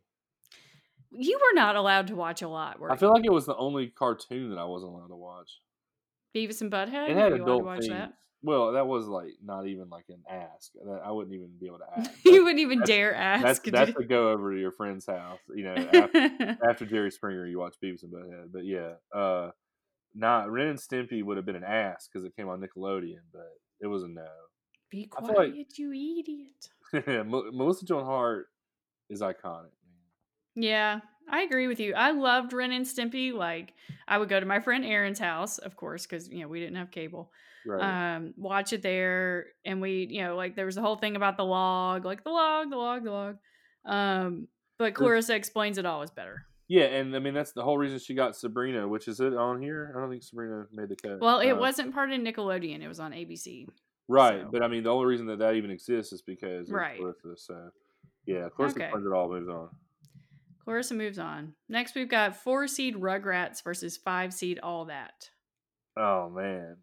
[1.12, 2.80] You were not allowed to watch a lot.
[2.80, 5.61] Were I feel like it was the only cartoon that I wasn't allowed to watch.
[6.34, 7.11] Beavis and Butthead.
[7.11, 7.92] It had you allowed to adult watch themes.
[7.92, 8.14] that?
[8.45, 10.72] Well, that was like not even like an ask.
[11.05, 12.11] I wouldn't even be able to ask.
[12.24, 13.43] you wouldn't even that's- dare ask.
[13.45, 15.38] That's that's a go over to your friend's house.
[15.55, 18.53] You know, after, after Jerry Springer, you watch Beavis and Butthead.
[18.53, 19.51] But yeah, uh,
[20.14, 23.49] not Ren and Stimpy would have been an ass because it came on Nickelodeon, but
[23.80, 24.26] it was a no.
[24.90, 26.68] Be quiet, like- you idiot.
[27.26, 28.47] Mel- Melissa Joan Hart
[29.09, 29.70] is iconic.
[30.55, 31.95] Yeah, I agree with you.
[31.95, 33.32] I loved Ren and Stimpy.
[33.32, 33.72] Like,
[34.07, 36.76] I would go to my friend Aaron's house, of course, because you know we didn't
[36.76, 37.30] have cable.
[37.66, 38.14] Right.
[38.16, 41.36] Um, watch it there, and we, you know, like there was the whole thing about
[41.36, 43.36] the log, like the log, the log, the log.
[43.84, 44.48] Um,
[44.78, 46.44] but Clarissa explains it all is better.
[46.68, 49.60] yeah, and I mean that's the whole reason she got Sabrina, which is it on
[49.62, 49.92] here.
[49.96, 51.20] I don't think Sabrina made the cut.
[51.20, 53.68] Well, it Uh, wasn't part of Nickelodeon; it was on ABC.
[54.08, 56.98] right, so- but I mean the only reason that that even exists is because Right.
[56.98, 57.36] Clarissa.
[57.36, 57.70] So
[58.26, 58.86] yeah, Clarissa Okay.
[58.88, 59.28] it all.
[59.30, 59.68] Moves on.
[60.64, 61.54] Clarissa moves on.
[61.68, 65.28] Next, we've got four seed Rugrats versus five seed All That.
[65.96, 66.76] Oh man,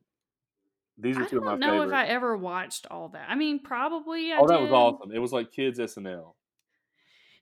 [1.00, 3.28] these are I two of my don't know if I ever watched All That.
[3.30, 4.32] I mean, probably.
[4.32, 5.12] I oh, that was awesome.
[5.12, 6.34] It was like kids SNL.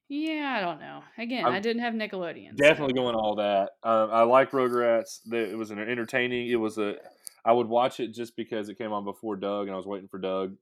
[0.10, 1.04] Yeah, I don't know.
[1.18, 2.56] Again, I'm I didn't have Nickelodeon.
[2.56, 3.72] Definitely so- going all that.
[3.84, 5.20] Um, I like Rugrats.
[5.32, 6.50] It was an entertaining.
[6.50, 6.96] It was a.
[7.44, 10.08] I would watch it just because it came on before Doug, and I was waiting
[10.08, 10.56] for Doug.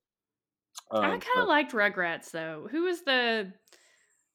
[0.92, 2.68] Um, I kind of liked Rugrats though.
[2.72, 3.52] Who was the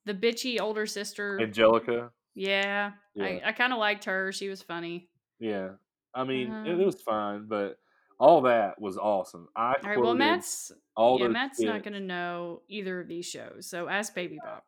[0.07, 1.41] the bitchy older sister?
[1.41, 2.11] Angelica.
[2.35, 3.25] yeah, Yeah.
[3.25, 4.33] I, I kind of liked her.
[4.33, 5.09] She was funny.
[5.39, 5.71] Yeah,
[6.15, 7.79] I mean it, Um, it was fine, but
[8.21, 9.49] all that was awesome.
[9.57, 13.27] I All right, well, Matt's all yeah, those Matt's not gonna know either of these
[13.27, 13.69] shows.
[13.69, 14.63] So ask Baby Bop.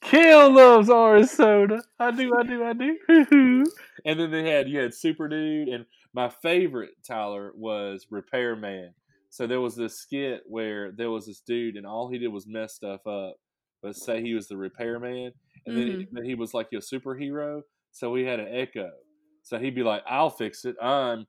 [0.00, 1.82] Kel loves orange soda.
[1.98, 2.96] I do, I do, I do.
[4.06, 8.94] and then they had you had Super Dude and My favorite Tyler was Repairman.
[9.28, 12.46] So there was this skit where there was this dude, and all he did was
[12.48, 13.36] mess stuff up,
[13.82, 15.32] but say he was the repairman,
[15.66, 16.08] and then, Mhm.
[16.10, 17.62] then he was like a superhero.
[17.92, 18.90] So he had an echo.
[19.42, 20.74] So he'd be like, "I'll fix it.
[20.82, 21.26] I'm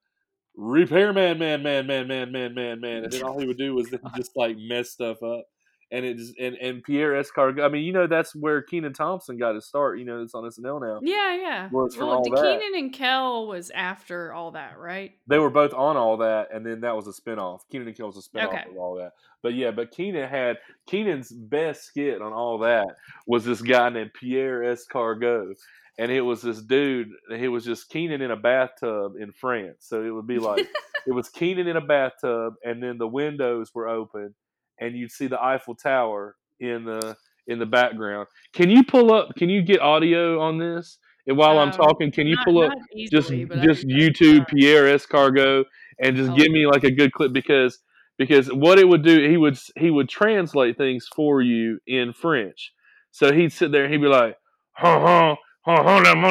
[0.56, 3.04] repairman, man, man, man, man, man, man, man," man.
[3.04, 5.46] and then all he would do was then just like mess stuff up.
[5.94, 7.62] And it just and, and Pierre Escargot.
[7.62, 10.00] I mean, you know, that's where Kenan Thompson got his start.
[10.00, 11.02] You know, it's on SNL now.
[11.04, 11.70] Yeah, yeah.
[11.70, 12.24] Well, it's well.
[12.24, 15.12] Kenan and Kel was after all that, right?
[15.28, 17.60] they were both on all that, and then that was a spinoff.
[17.70, 18.64] Kenan and Kel was a spinoff Okay.
[18.70, 19.12] of all that.
[19.44, 22.88] But yeah, but Kenan had Kenan's best skit on all that
[23.28, 25.56] was this guy named Pierre Escargot,
[26.02, 27.10] and it was this dude.
[27.38, 29.78] He was just Kenan in a bathtub in France.
[29.82, 30.68] So it would be like
[31.08, 34.34] it was Kenan in a bathtub, and then the windows were open,
[34.80, 37.16] and you'd see the Eiffel Tower in the
[37.48, 38.28] in the background.
[38.54, 39.36] Can you pull up?
[39.36, 40.98] Can you get audio on this?
[41.28, 42.74] And while I'm Um, talking, can you Not- pull up?
[43.12, 45.66] just easily, just can- YouTube Pierre Escargot
[46.00, 46.36] and just Oh.
[46.36, 47.80] give me like a good clip because
[48.18, 52.74] because what it would do he would he would translate things for you in French.
[53.12, 54.38] So he'd sit there and he'd be like,
[54.74, 55.36] huh, huh,
[55.66, 56.28] and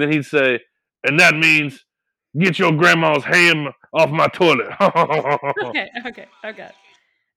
[0.00, 0.60] then he'd say,
[1.04, 1.84] and that means
[2.38, 4.68] get your grandma's ham off my toilet.
[5.64, 6.70] Okay, okay, okay.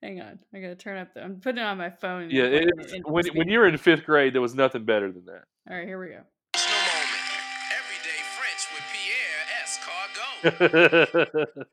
[0.01, 1.13] Hang on, I gotta turn up.
[1.13, 2.29] The, I'm putting it on my phone.
[2.29, 2.69] yeah, putting
[3.01, 5.43] it, when the when you were in fifth grade, there was nothing better than that.
[5.69, 6.21] All right, here we go.
[6.53, 11.65] Everyday French with Pierre Escargot.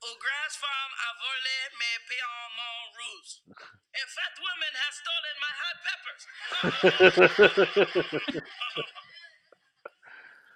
[0.00, 3.32] Au grass farm, I volé mes paiements rouges.
[3.44, 5.76] A fat woman has stolen my hot
[6.60, 8.42] peppers.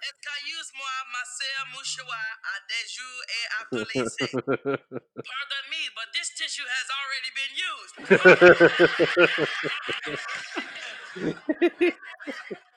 [0.04, 4.30] Excuse-moi, monsieur mouchoir, à des jours et after lycée.
[4.32, 7.94] Pardon me, but this tissue has already been used.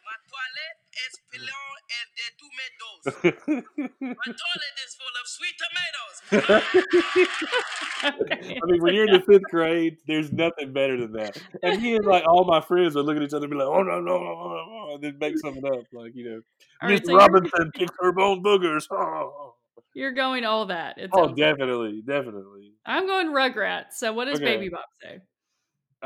[0.07, 1.66] My toilette is pilon
[1.97, 3.65] et de tomatoes.
[3.99, 6.15] My toilet is full of sweet tomatoes.
[8.03, 11.37] I mean, when you're in the fifth grade, there's nothing better than that.
[11.63, 13.67] And me and like all my friends would look at each other and be like,
[13.67, 16.41] "Oh no, no, no, no, no," and then make something up, like you know,
[16.87, 18.85] Miss right, so Robinson picks her bone boogers.
[18.91, 19.55] Oh,
[19.93, 20.97] you're going all that.
[20.97, 21.37] It oh sounds like.
[21.37, 22.73] definitely, definitely.
[22.85, 23.93] I'm going Rugrats.
[23.93, 24.57] So what does Okay.
[24.57, 25.19] Baby Bop say?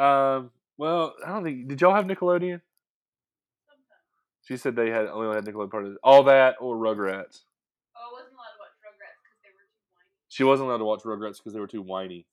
[0.02, 1.68] Um, well, I don't think.
[1.68, 2.62] Did y'all have Nickelodeon?
[4.52, 5.98] She said they had only had Nickelodeon part of it.
[6.04, 7.44] All that or Rugrats.
[7.96, 10.28] Oh, I wasn't allowed to watch Rugrats because they were too whiny.
[10.28, 12.26] She wasn't allowed to watch Rugrats because they were too whiny.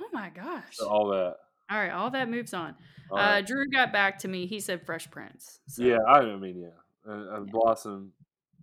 [0.00, 0.64] Oh my gosh.
[0.72, 1.36] So all that.
[1.70, 2.74] All right, all that moves on.
[3.10, 3.46] All Uh, right.
[3.46, 4.46] Drew got back to me.
[4.46, 5.60] He said Fresh Prince.
[5.68, 6.68] So, yeah, I mean, yeah.
[7.08, 7.50] Uh, uh, Yeah.
[7.52, 8.12] Blossom,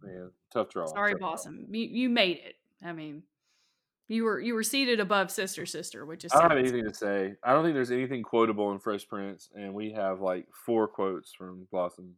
[0.03, 0.85] man, tough draw.
[0.87, 1.29] Sorry, tough draw.
[1.29, 1.67] Blossom.
[1.71, 2.55] You, you made it.
[2.85, 3.23] I mean,
[4.09, 6.73] you were you were seated above Sister Sister, which is I don't have sad.
[6.73, 7.35] anything to say.
[7.43, 11.33] I don't think there's anything quotable in Fresh Prince, and we have like four quotes
[11.33, 12.15] from Blossom.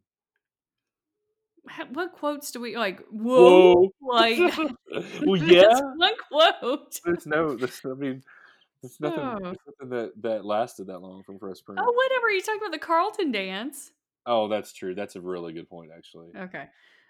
[1.68, 3.00] Ha- What quotes do we like?
[3.10, 4.38] Whoa, like
[5.24, 5.80] well, yeah.
[5.96, 7.00] one quote.
[7.04, 7.54] There's no.
[7.56, 8.22] There's, I mean,
[8.82, 9.20] there's nothing.
[9.20, 9.38] Oh.
[9.40, 11.80] There's nothing that that lasted that long from Fresh Prince.
[11.82, 12.30] Oh, whatever.
[12.30, 13.92] You talking about the Carlton dance?
[14.26, 14.94] Oh, that's true.
[14.94, 16.28] That's a really good point, actually.
[16.36, 16.64] Okay.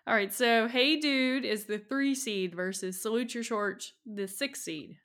[0.07, 0.33] All right.
[0.33, 4.97] So, Hey Dude is the three seed versus Salute Your Short, the six seed.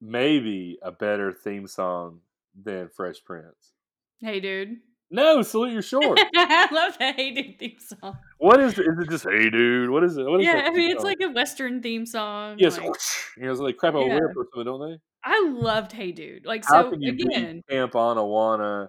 [0.00, 2.20] Maybe a better theme song
[2.60, 3.72] than Fresh Prince.
[4.20, 4.78] Hey Dude.
[5.12, 6.18] No, salute your short.
[6.34, 8.16] I love the Hey Dude theme song.
[8.38, 8.86] what is it?
[8.86, 9.90] Is it just hey dude?
[9.90, 10.24] What is it?
[10.24, 11.10] What is Yeah, I mean, it's song?
[11.10, 12.56] like a Western theme song.
[12.58, 12.86] yes, like-
[13.36, 14.18] you know, it's like crap a Yeah.
[14.20, 14.98] or something, don't they?
[15.24, 16.46] I loved Hey Dude.
[16.46, 18.88] Like, How so can you again, Camp Anawana?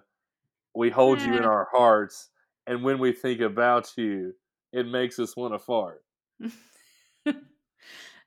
[0.74, 2.30] We hold you in our hearts,
[2.66, 4.32] and when we think about you,
[4.72, 6.02] it makes us want to fart.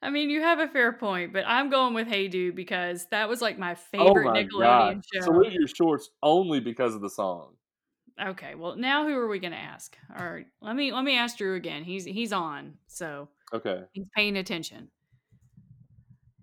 [0.01, 3.27] I mean, you have a fair point, but I'm going with Hey Dude because that
[3.27, 5.01] was like my Oh favorite my Nickelodeon god!
[5.13, 5.21] show.
[5.21, 7.55] Salute your shorts only because of the song.
[8.19, 9.95] Okay, well now who are we gonna ask?
[10.17, 11.83] All right, let me let me ask Drew again.
[11.83, 13.83] He's he's on, so Okay.
[13.93, 14.89] he's paying attention.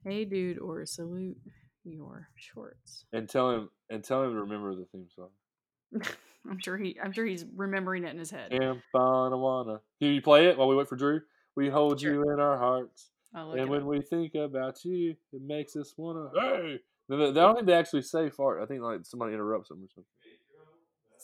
[0.05, 1.37] Hey dude, or salute
[1.83, 3.07] your shorts.
[3.13, 5.31] And tell him and tell him to remember the theme song.
[6.49, 8.53] I'm sure he I'm sure he's remembering it in his head.
[8.53, 9.81] Camp Anawana.
[10.01, 11.23] Can you play it while we wait for Drew?
[11.57, 12.13] We hold Sure.
[12.13, 13.11] you in our hearts.
[13.35, 13.87] And when up.
[13.89, 16.79] we think about you, it makes us wanna hey.
[17.11, 18.63] I don't think they actually say fart.
[18.63, 20.05] I think like somebody interrupts them or something.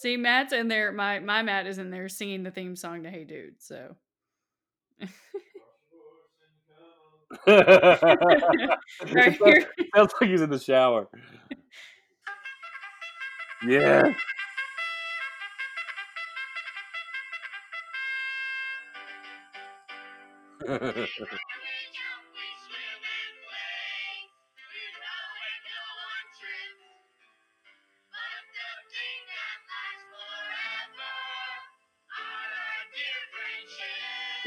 [0.01, 0.92] See, Matt's in there.
[0.92, 3.57] My my Matt is in there singing the theme song to Hey Dude.
[3.59, 3.96] So
[7.46, 8.78] right
[9.12, 9.66] here.
[9.94, 11.07] Sounds like he's in the shower.
[13.62, 14.14] Yeah.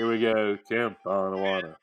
[0.04, 1.76] Here we go, Camp Anawana.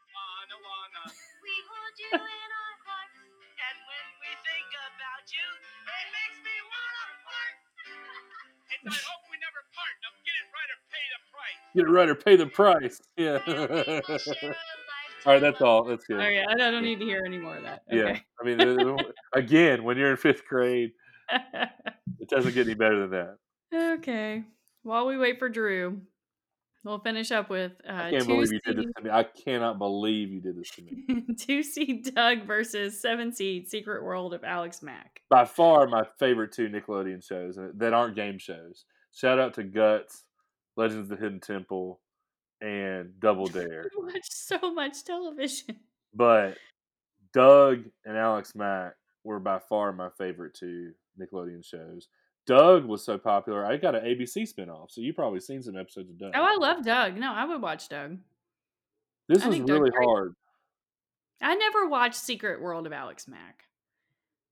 [11.74, 13.00] Get it right or pay the price.
[13.16, 13.38] Yeah.
[13.46, 15.84] all right, that's all.
[15.84, 16.20] That's good.
[16.20, 17.84] All right, I don't need to hear any more of that.
[17.90, 17.96] Okay.
[17.96, 18.98] Yeah, I mean,
[19.34, 20.90] again, when you're in fifth grade,
[21.32, 23.94] it doesn't get any better than that.
[23.98, 24.44] Okay.
[24.82, 26.02] While we wait for Drew,
[26.84, 29.10] we'll finish up with uh, I can't two believe you did this to me.
[29.10, 31.34] I cannot believe you did this to me.
[31.38, 35.22] two seed Doug versus seven seed Secret World of Alex Mack.
[35.28, 38.84] By far, my favorite two Nickelodeon shows uh, that aren't game shows.
[39.12, 40.24] Shout out to Guts,
[40.76, 42.00] Legends of the Hidden Temple,
[42.60, 43.90] and Double Dare.
[43.92, 45.76] I watch so much television.
[46.14, 46.56] But
[47.32, 52.08] Doug and Alex Mack were by far my favorite two Nickelodeon shows.
[52.50, 56.10] Doug was so popular, I got an ABC spinoff, so you probably seen some episodes
[56.10, 56.32] of Doug.
[56.34, 57.16] Oh, I love Doug.
[57.16, 58.18] No, I would watch Doug.
[59.28, 60.04] this I was really great.
[60.04, 60.34] hard.
[61.40, 63.64] I never watched Secret World of Alex Mack.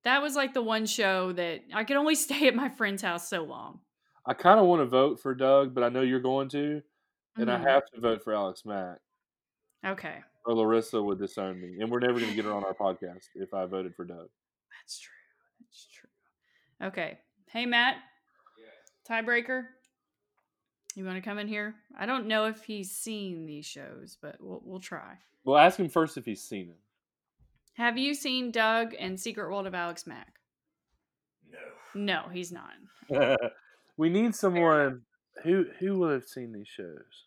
[0.04, 3.28] That was like the one show that I could only stay at my friend's house
[3.28, 3.80] so long.
[4.24, 6.82] I kind of want to vote for Doug, but I know you're going to,
[7.36, 7.54] and Mhm.
[7.66, 8.98] I have to vote for Alex Mack,
[9.84, 12.74] Okay, or Larissa would disown me, and we're never going to get her on our
[12.74, 14.28] podcast if I voted for Doug.
[14.80, 15.14] that's true.
[15.60, 16.08] That's true.
[16.88, 17.18] Okay.
[17.50, 17.96] Hey, Matt.
[19.08, 19.64] Tiebreaker.
[20.94, 21.76] You want to come in here?
[21.98, 25.14] I don't know if he's seen these shows, but we'll we'll try.
[25.44, 26.76] Well, ask him first if he's seen them.
[27.74, 30.40] Have you seen Doug and Secret World of Alex Mack?
[31.94, 32.22] No.
[32.22, 32.72] No, he's not.
[33.96, 35.02] we need someone
[35.44, 37.26] who who will have seen these shows.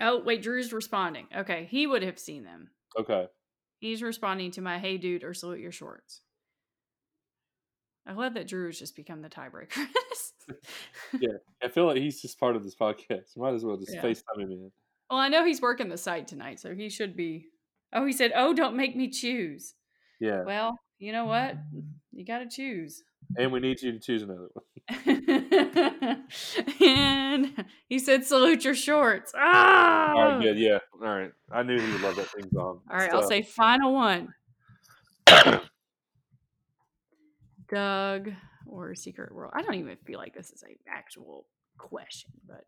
[0.00, 1.28] Oh, wait, Drew's responding.
[1.36, 2.70] Okay, he would have seen them.
[2.98, 3.28] Okay.
[3.78, 6.22] He's responding to my "Hey, dude" or "Salute your shorts."
[8.06, 9.86] I love that Drew has just become the tiebreaker.
[11.18, 11.30] Yeah,
[11.62, 13.34] I feel like he's just part of this podcast.
[13.38, 14.02] Might as well just Yeah.
[14.02, 14.70] FaceTime him in.
[15.08, 17.46] well, I know he's working the site tonight, so he should be.
[17.94, 19.74] Oh, he said, "Oh, don't make me choose."
[20.20, 20.42] Yeah.
[20.44, 21.56] Well, you know what?
[22.12, 23.02] You got to choose.
[23.38, 24.64] And we need you to choose another one.
[26.82, 30.12] and he said, "Salute your shorts." Ah!
[30.14, 30.58] All right, good.
[30.58, 30.78] Yeah.
[31.02, 31.32] All right.
[31.50, 32.80] I knew he would love that theme song.
[32.90, 34.34] All right, It's I'll say final one.
[37.68, 38.30] Doug
[38.66, 39.52] or Secret World.
[39.54, 41.46] I don't even feel like this is an actual
[41.78, 42.64] question, but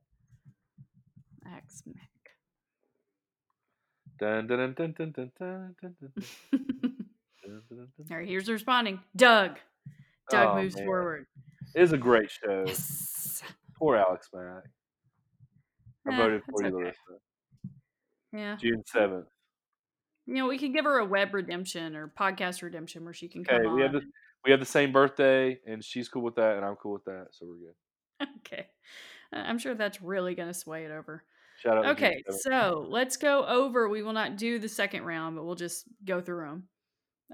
[1.47, 2.11] Alex Mack.
[8.11, 9.01] All right, here's responding.
[9.14, 9.59] Doug.
[10.30, 10.84] Doug oh, moves man.
[10.84, 11.26] forward.
[11.74, 12.64] It is a great show.
[12.66, 13.42] Yes.
[13.78, 14.64] Poor Alex Mack.
[16.09, 16.76] I eh, voted for you, okay.
[16.76, 16.97] Larissa.
[18.32, 18.57] Yeah.
[18.57, 19.26] June seventh.
[20.26, 23.42] You know, we could give her a web redemption or podcast redemption where she can
[23.42, 23.92] okay, come we on.
[23.92, 24.11] Have this,
[24.45, 27.28] we have the same birthday, and she's cool with that, and I'm cool with that,
[27.32, 28.28] so we're good.
[28.47, 28.66] okay.
[29.32, 31.24] I'm sure that's really going to sway it over.
[31.59, 31.87] Shout out.
[31.87, 32.37] Okay, 7th.
[32.41, 33.89] so let's go over.
[33.89, 36.68] We will not do the second round, but we'll just go through them.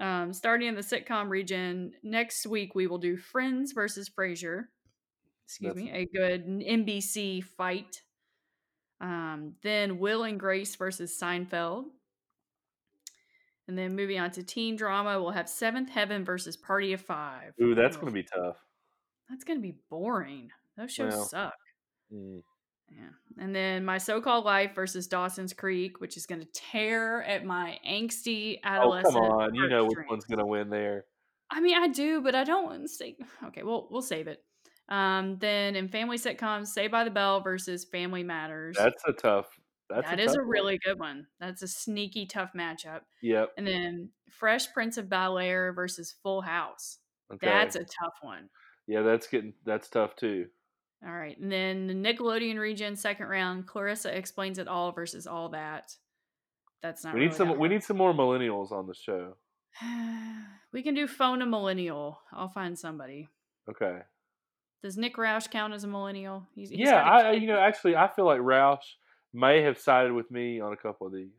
[0.01, 4.65] Um, starting in the sitcom region, next week we will do Friends versus Frasier.
[5.47, 8.01] Excuse That's- me, a good NBC fight.
[9.01, 11.87] Um, then Will and Grace versus Seinfeld.
[13.69, 17.53] And then moving on to teen drama, we'll have Seventh Heaven versus Party of Five.
[17.63, 18.57] Ooh, that's Ugh, gonna be tough.
[19.29, 20.51] that's gonna be boring.
[20.77, 21.55] Those shows Well, suck.
[22.13, 22.43] Mm.
[22.91, 23.09] Yeah.
[23.43, 27.79] And then my so-called life versus Dawson's Creek, which is going to tear at my
[27.89, 29.17] angsty adolescent.
[29.17, 30.11] Oh come on, you know which heartstrings.
[30.11, 31.05] one's gonna win there.
[31.51, 33.17] I mean, I do, but I don't want to say.
[33.47, 34.43] Okay, well, we'll save it.
[34.89, 38.77] Um, then in family sitcoms, Say by the Bell versus Family Matters.
[38.79, 39.47] That's a tough.
[39.95, 40.49] That's That a is a one.
[40.49, 41.27] really good one.
[41.41, 43.01] That's a sneaky tough matchup.
[43.23, 43.53] Yep.
[43.57, 46.99] And then Fresh Prince of Bel Air versus Full House.
[47.33, 47.47] Okay.
[47.47, 48.49] That's a tough one.
[48.87, 50.47] yeah, that's getting that's tough too.
[51.05, 51.39] All right.
[51.39, 55.97] And then the Nickelodeon region, second round, Clarissa explains it all versus all that.
[56.83, 57.59] That's not we need really some.
[57.59, 59.37] We need some more millennials on the show.
[60.73, 62.21] we can do phone a millennial.
[62.33, 63.29] I'll find somebody.
[63.69, 63.99] Okay.
[64.83, 66.47] Does Nick Roush count as a millennial?
[66.55, 68.83] He's, he's yeah, I you know actually I feel like Roush
[69.35, 71.31] may have sided with me on a couple of these.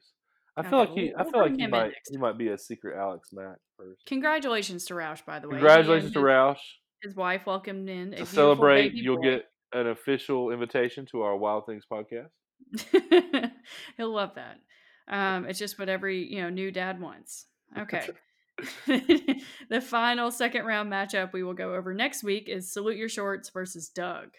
[0.56, 2.58] I feel Okay, like he we'll- I feel like he might he might be a
[2.58, 3.96] secret Alex Mack person.
[4.06, 5.56] Congratulations to Roush, by the way.
[5.56, 6.60] Congratulations to Roush.
[7.02, 9.24] His wife welcomed in To celebrate, you'll boy.
[9.24, 12.30] get an official invitation to our Wild Things podcast.
[13.98, 14.60] He'll love that.
[15.08, 17.48] Um, it's just what every you know new dad wants.
[17.78, 18.08] Okay.
[18.86, 23.50] the final second round matchup we will go over next week is Salute Your Shorts
[23.50, 24.30] versus Doug.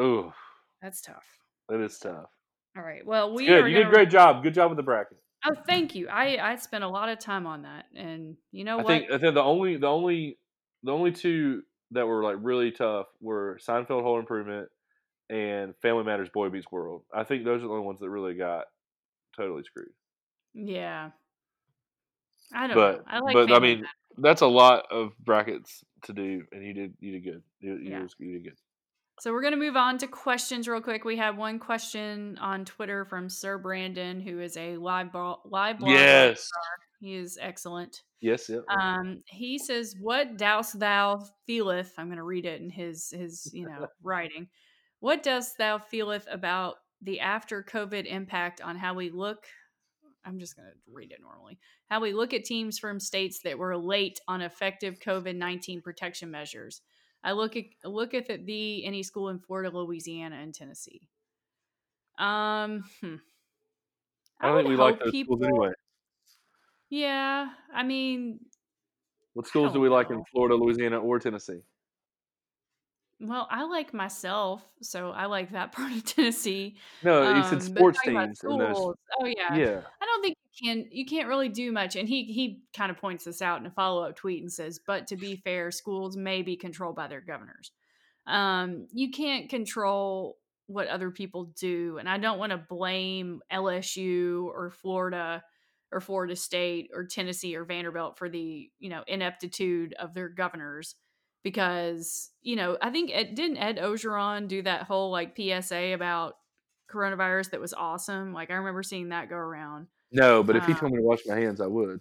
[0.00, 0.32] Ooh,
[0.80, 1.26] That's tough.
[1.68, 2.30] that is tough.
[2.76, 3.04] All right.
[3.06, 3.66] Well, we good.
[3.66, 4.42] You did a great job.
[4.42, 5.18] Good job with the bracket.
[5.46, 6.08] Oh, thank you.
[6.08, 8.86] I I spent a lot of time on that, and you know I what?
[8.86, 10.38] think I think the only the only
[10.82, 11.62] the only two
[11.92, 14.68] that were like really tough were Seinfeld Home Improvement
[15.30, 17.02] and Family Matters Boy Meets World.
[17.14, 18.64] I think those are the only ones that really got
[19.36, 19.88] totally screwed.
[20.54, 21.10] yeah.
[22.54, 23.04] I don't But know.
[23.08, 23.34] I like.
[23.34, 23.84] but I mean
[24.18, 27.42] that's a lot of brackets to do, and you did you did good.
[27.60, 28.02] You, you, Yeah.
[28.02, 28.56] was- you did good.
[29.20, 31.04] So we're gonna move on to questions real quick.
[31.04, 35.76] We have one question on Twitter from Sir Brandon, who is a live ball, live
[35.76, 35.94] blogger.
[35.94, 36.50] Yes.
[37.00, 38.02] He is excellent.
[38.20, 38.48] Yes.
[38.48, 38.60] Yeah.
[38.68, 43.50] Um, he says, "What dost thou feeleth?" I'm going to read it in his his
[43.52, 44.48] you know writing.
[45.00, 49.44] What dost thou feeleth about the after COVID impact on how we look?
[50.24, 51.58] I'm just going to read it normally.
[51.88, 56.30] How we look at teams from states that were late on effective COVID 19 protection
[56.30, 56.80] measures.
[57.26, 61.08] I look at look at the any school in Florida, Louisiana, and Tennessee.
[62.18, 63.16] Um, hmm.
[64.40, 65.70] I don't think we like those schools anyway.
[66.88, 68.38] Yeah, I mean,
[69.34, 70.22] What schools do we like in.
[70.30, 71.62] Florida, Louisiana, or Tennessee?
[73.18, 76.76] Well, I like myself, so I like that part of Tennessee.
[77.02, 78.76] No, you said Um, but sports teams in those.
[78.76, 79.80] schools, oh yeah, Yeah.
[80.16, 81.94] Don't think you can you can't really do much.
[81.94, 84.80] And he he kind of points this out in a follow up tweet and says,
[84.84, 87.70] "But to be fair, schools may be controlled by their governors.
[88.26, 90.38] Um, you can't control
[90.68, 95.42] what other people do, and I don't want to blame LSU or Florida."
[95.92, 100.96] Or Florida State or Tennessee or Vanderbilt for the you know ineptitude of their governors
[101.44, 106.34] because you know I think Ed, didn't Ed Orgeron do that whole like PSA about
[106.90, 108.32] coronavirus that was awesome.
[108.32, 109.86] Like I remember seeing that go around.
[110.12, 112.00] No, but if he told me to wash my hands, I would.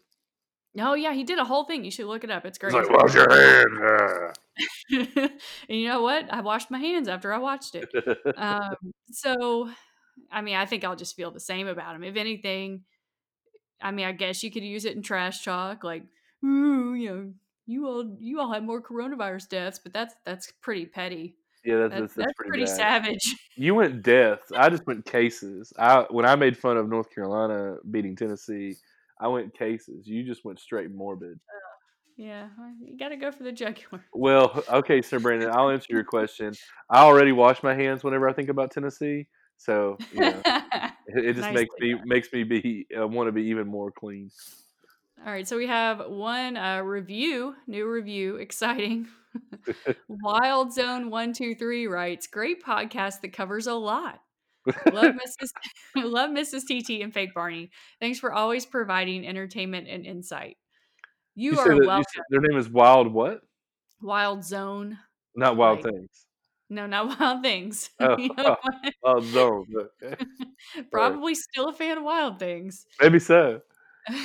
[0.78, 1.86] Oh yeah, he did a whole thing.
[1.86, 2.46] You should look it up.
[2.46, 2.74] It's It's great.
[2.74, 4.38] like wash your hands.
[5.70, 6.32] and you know what?
[6.32, 7.90] I washed my hands after I watched it.
[8.38, 8.76] Um,
[9.12, 9.70] so,
[10.32, 12.04] I mean, I think I'll just feel the same about him.
[12.04, 12.84] If anything,
[13.82, 16.04] I mean, I guess you could use it in trash talk, like,
[16.44, 17.34] ooh, you know,
[17.66, 21.38] you all you all have more coronavirus deaths, but that's that's pretty petty.
[21.66, 23.36] Yeah, that's, That's that's, that's that's pretty, pretty savage.
[23.56, 24.52] You went deaths.
[24.56, 25.74] I just went cases.
[25.80, 28.76] I when I made fun of North Carolina beating Tennessee,
[29.20, 30.08] I went cases.
[30.08, 31.40] You just went straight morbid.
[32.18, 32.48] Yeah,
[32.80, 34.06] you got to go for the jugular.
[34.14, 36.54] Well, okay, Sir Brandon, I'll answer your question.
[36.90, 41.36] I already wash my hands whenever I think about Tennessee, so you know, it, it
[41.36, 42.04] just makes me done.
[42.06, 44.30] makes me be uh, want to be even more clean.
[45.24, 49.08] All right, so we have one uh, review, new review, exciting.
[50.08, 54.20] Wild Zone One Two Three writes, "Great podcast that covers a lot.
[54.92, 55.50] Love Mrs.
[55.96, 56.62] Love Mrs.
[56.64, 57.70] TT and Fake Barney.
[58.00, 60.58] Thanks for always providing entertainment and insight.
[61.36, 62.06] You, You are welcome.
[62.30, 63.42] their name is Wild what?
[64.02, 64.98] Wild Zone.
[65.36, 66.26] Not Wild Like- Things.
[66.70, 67.90] No, not Wild Things.
[68.00, 68.56] Oh, You know?
[69.04, 69.66] Wild Zone.
[70.02, 70.16] Okay.
[70.92, 72.86] Probably still a fan of Wild Things.
[73.02, 73.62] Maybe so.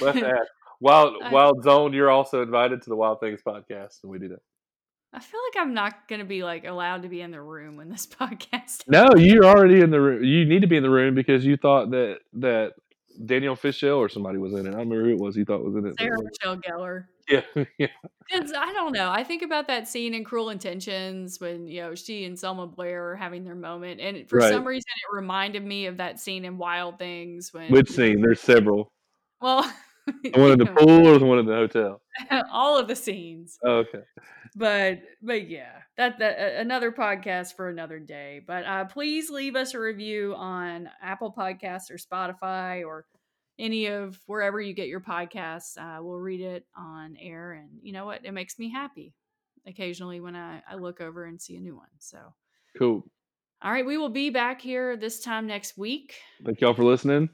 [0.01, 0.49] We'll have to ask.
[0.81, 4.29] Wild I- Wild Zone, you're also invited to the Wild Things podcast, and we do
[4.29, 4.41] that.
[5.13, 7.77] I feel like I'm not going to be like allowed to be in the room
[7.77, 8.85] when this podcast.
[8.87, 10.23] No, you're already in the room.
[10.25, 12.75] You need to be in the room because you thought that that
[13.27, 14.69] Danielle Fishel or somebody was in it.
[14.69, 15.37] I don't remember who it was.
[15.37, 15.95] You thought was in it.
[15.99, 17.07] Sarah Michelle Gellar.
[17.29, 17.43] Yeah,
[17.79, 17.89] yeah.
[18.33, 19.11] I don't know.
[19.11, 23.11] I think about that scene in Cruel Intentions when you know she and Selma Blair
[23.11, 24.53] are having their moment, and for Right.
[24.53, 27.71] some reason it reminded me of that scene in Wild Things when.
[27.73, 28.21] Which scene?
[28.21, 28.89] There's several.
[29.41, 29.71] Well,
[30.07, 32.01] The one in the pool or the one in the hotel?
[32.53, 34.03] all of the scenes, Oh, okay.
[34.57, 38.41] but but yeah, that that another podcast for another day.
[38.47, 43.07] But uh, please leave us a review on Apple Podcasts or Spotify or
[43.59, 45.77] any of wherever you get your podcasts.
[45.79, 48.25] Uh, we'll read it on air, and you know what?
[48.25, 49.13] It makes me happy
[49.67, 51.89] occasionally when I, I look over and see a new one.
[51.99, 52.19] So,
[52.79, 53.05] Cool.
[53.63, 56.15] all right, we will be back here this time next week.
[56.45, 57.29] Thank y'all for listening.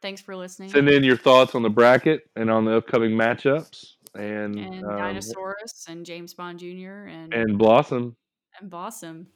[0.00, 0.70] Thanks for listening.
[0.70, 4.90] Send in your thoughts on the bracket and on the upcoming matchups and and um,
[4.92, 7.08] Dinosaucers and James Bond Jr.
[7.08, 8.16] and and Blossom.
[8.60, 9.26] and Blossom.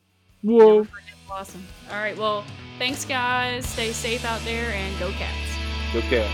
[0.43, 0.87] Whoa.
[1.27, 1.67] Blossom.
[1.91, 2.45] All right, well,
[2.79, 3.67] thanks guys.
[3.67, 5.57] Stay safe out there and go cats.
[5.95, 6.31] Okay.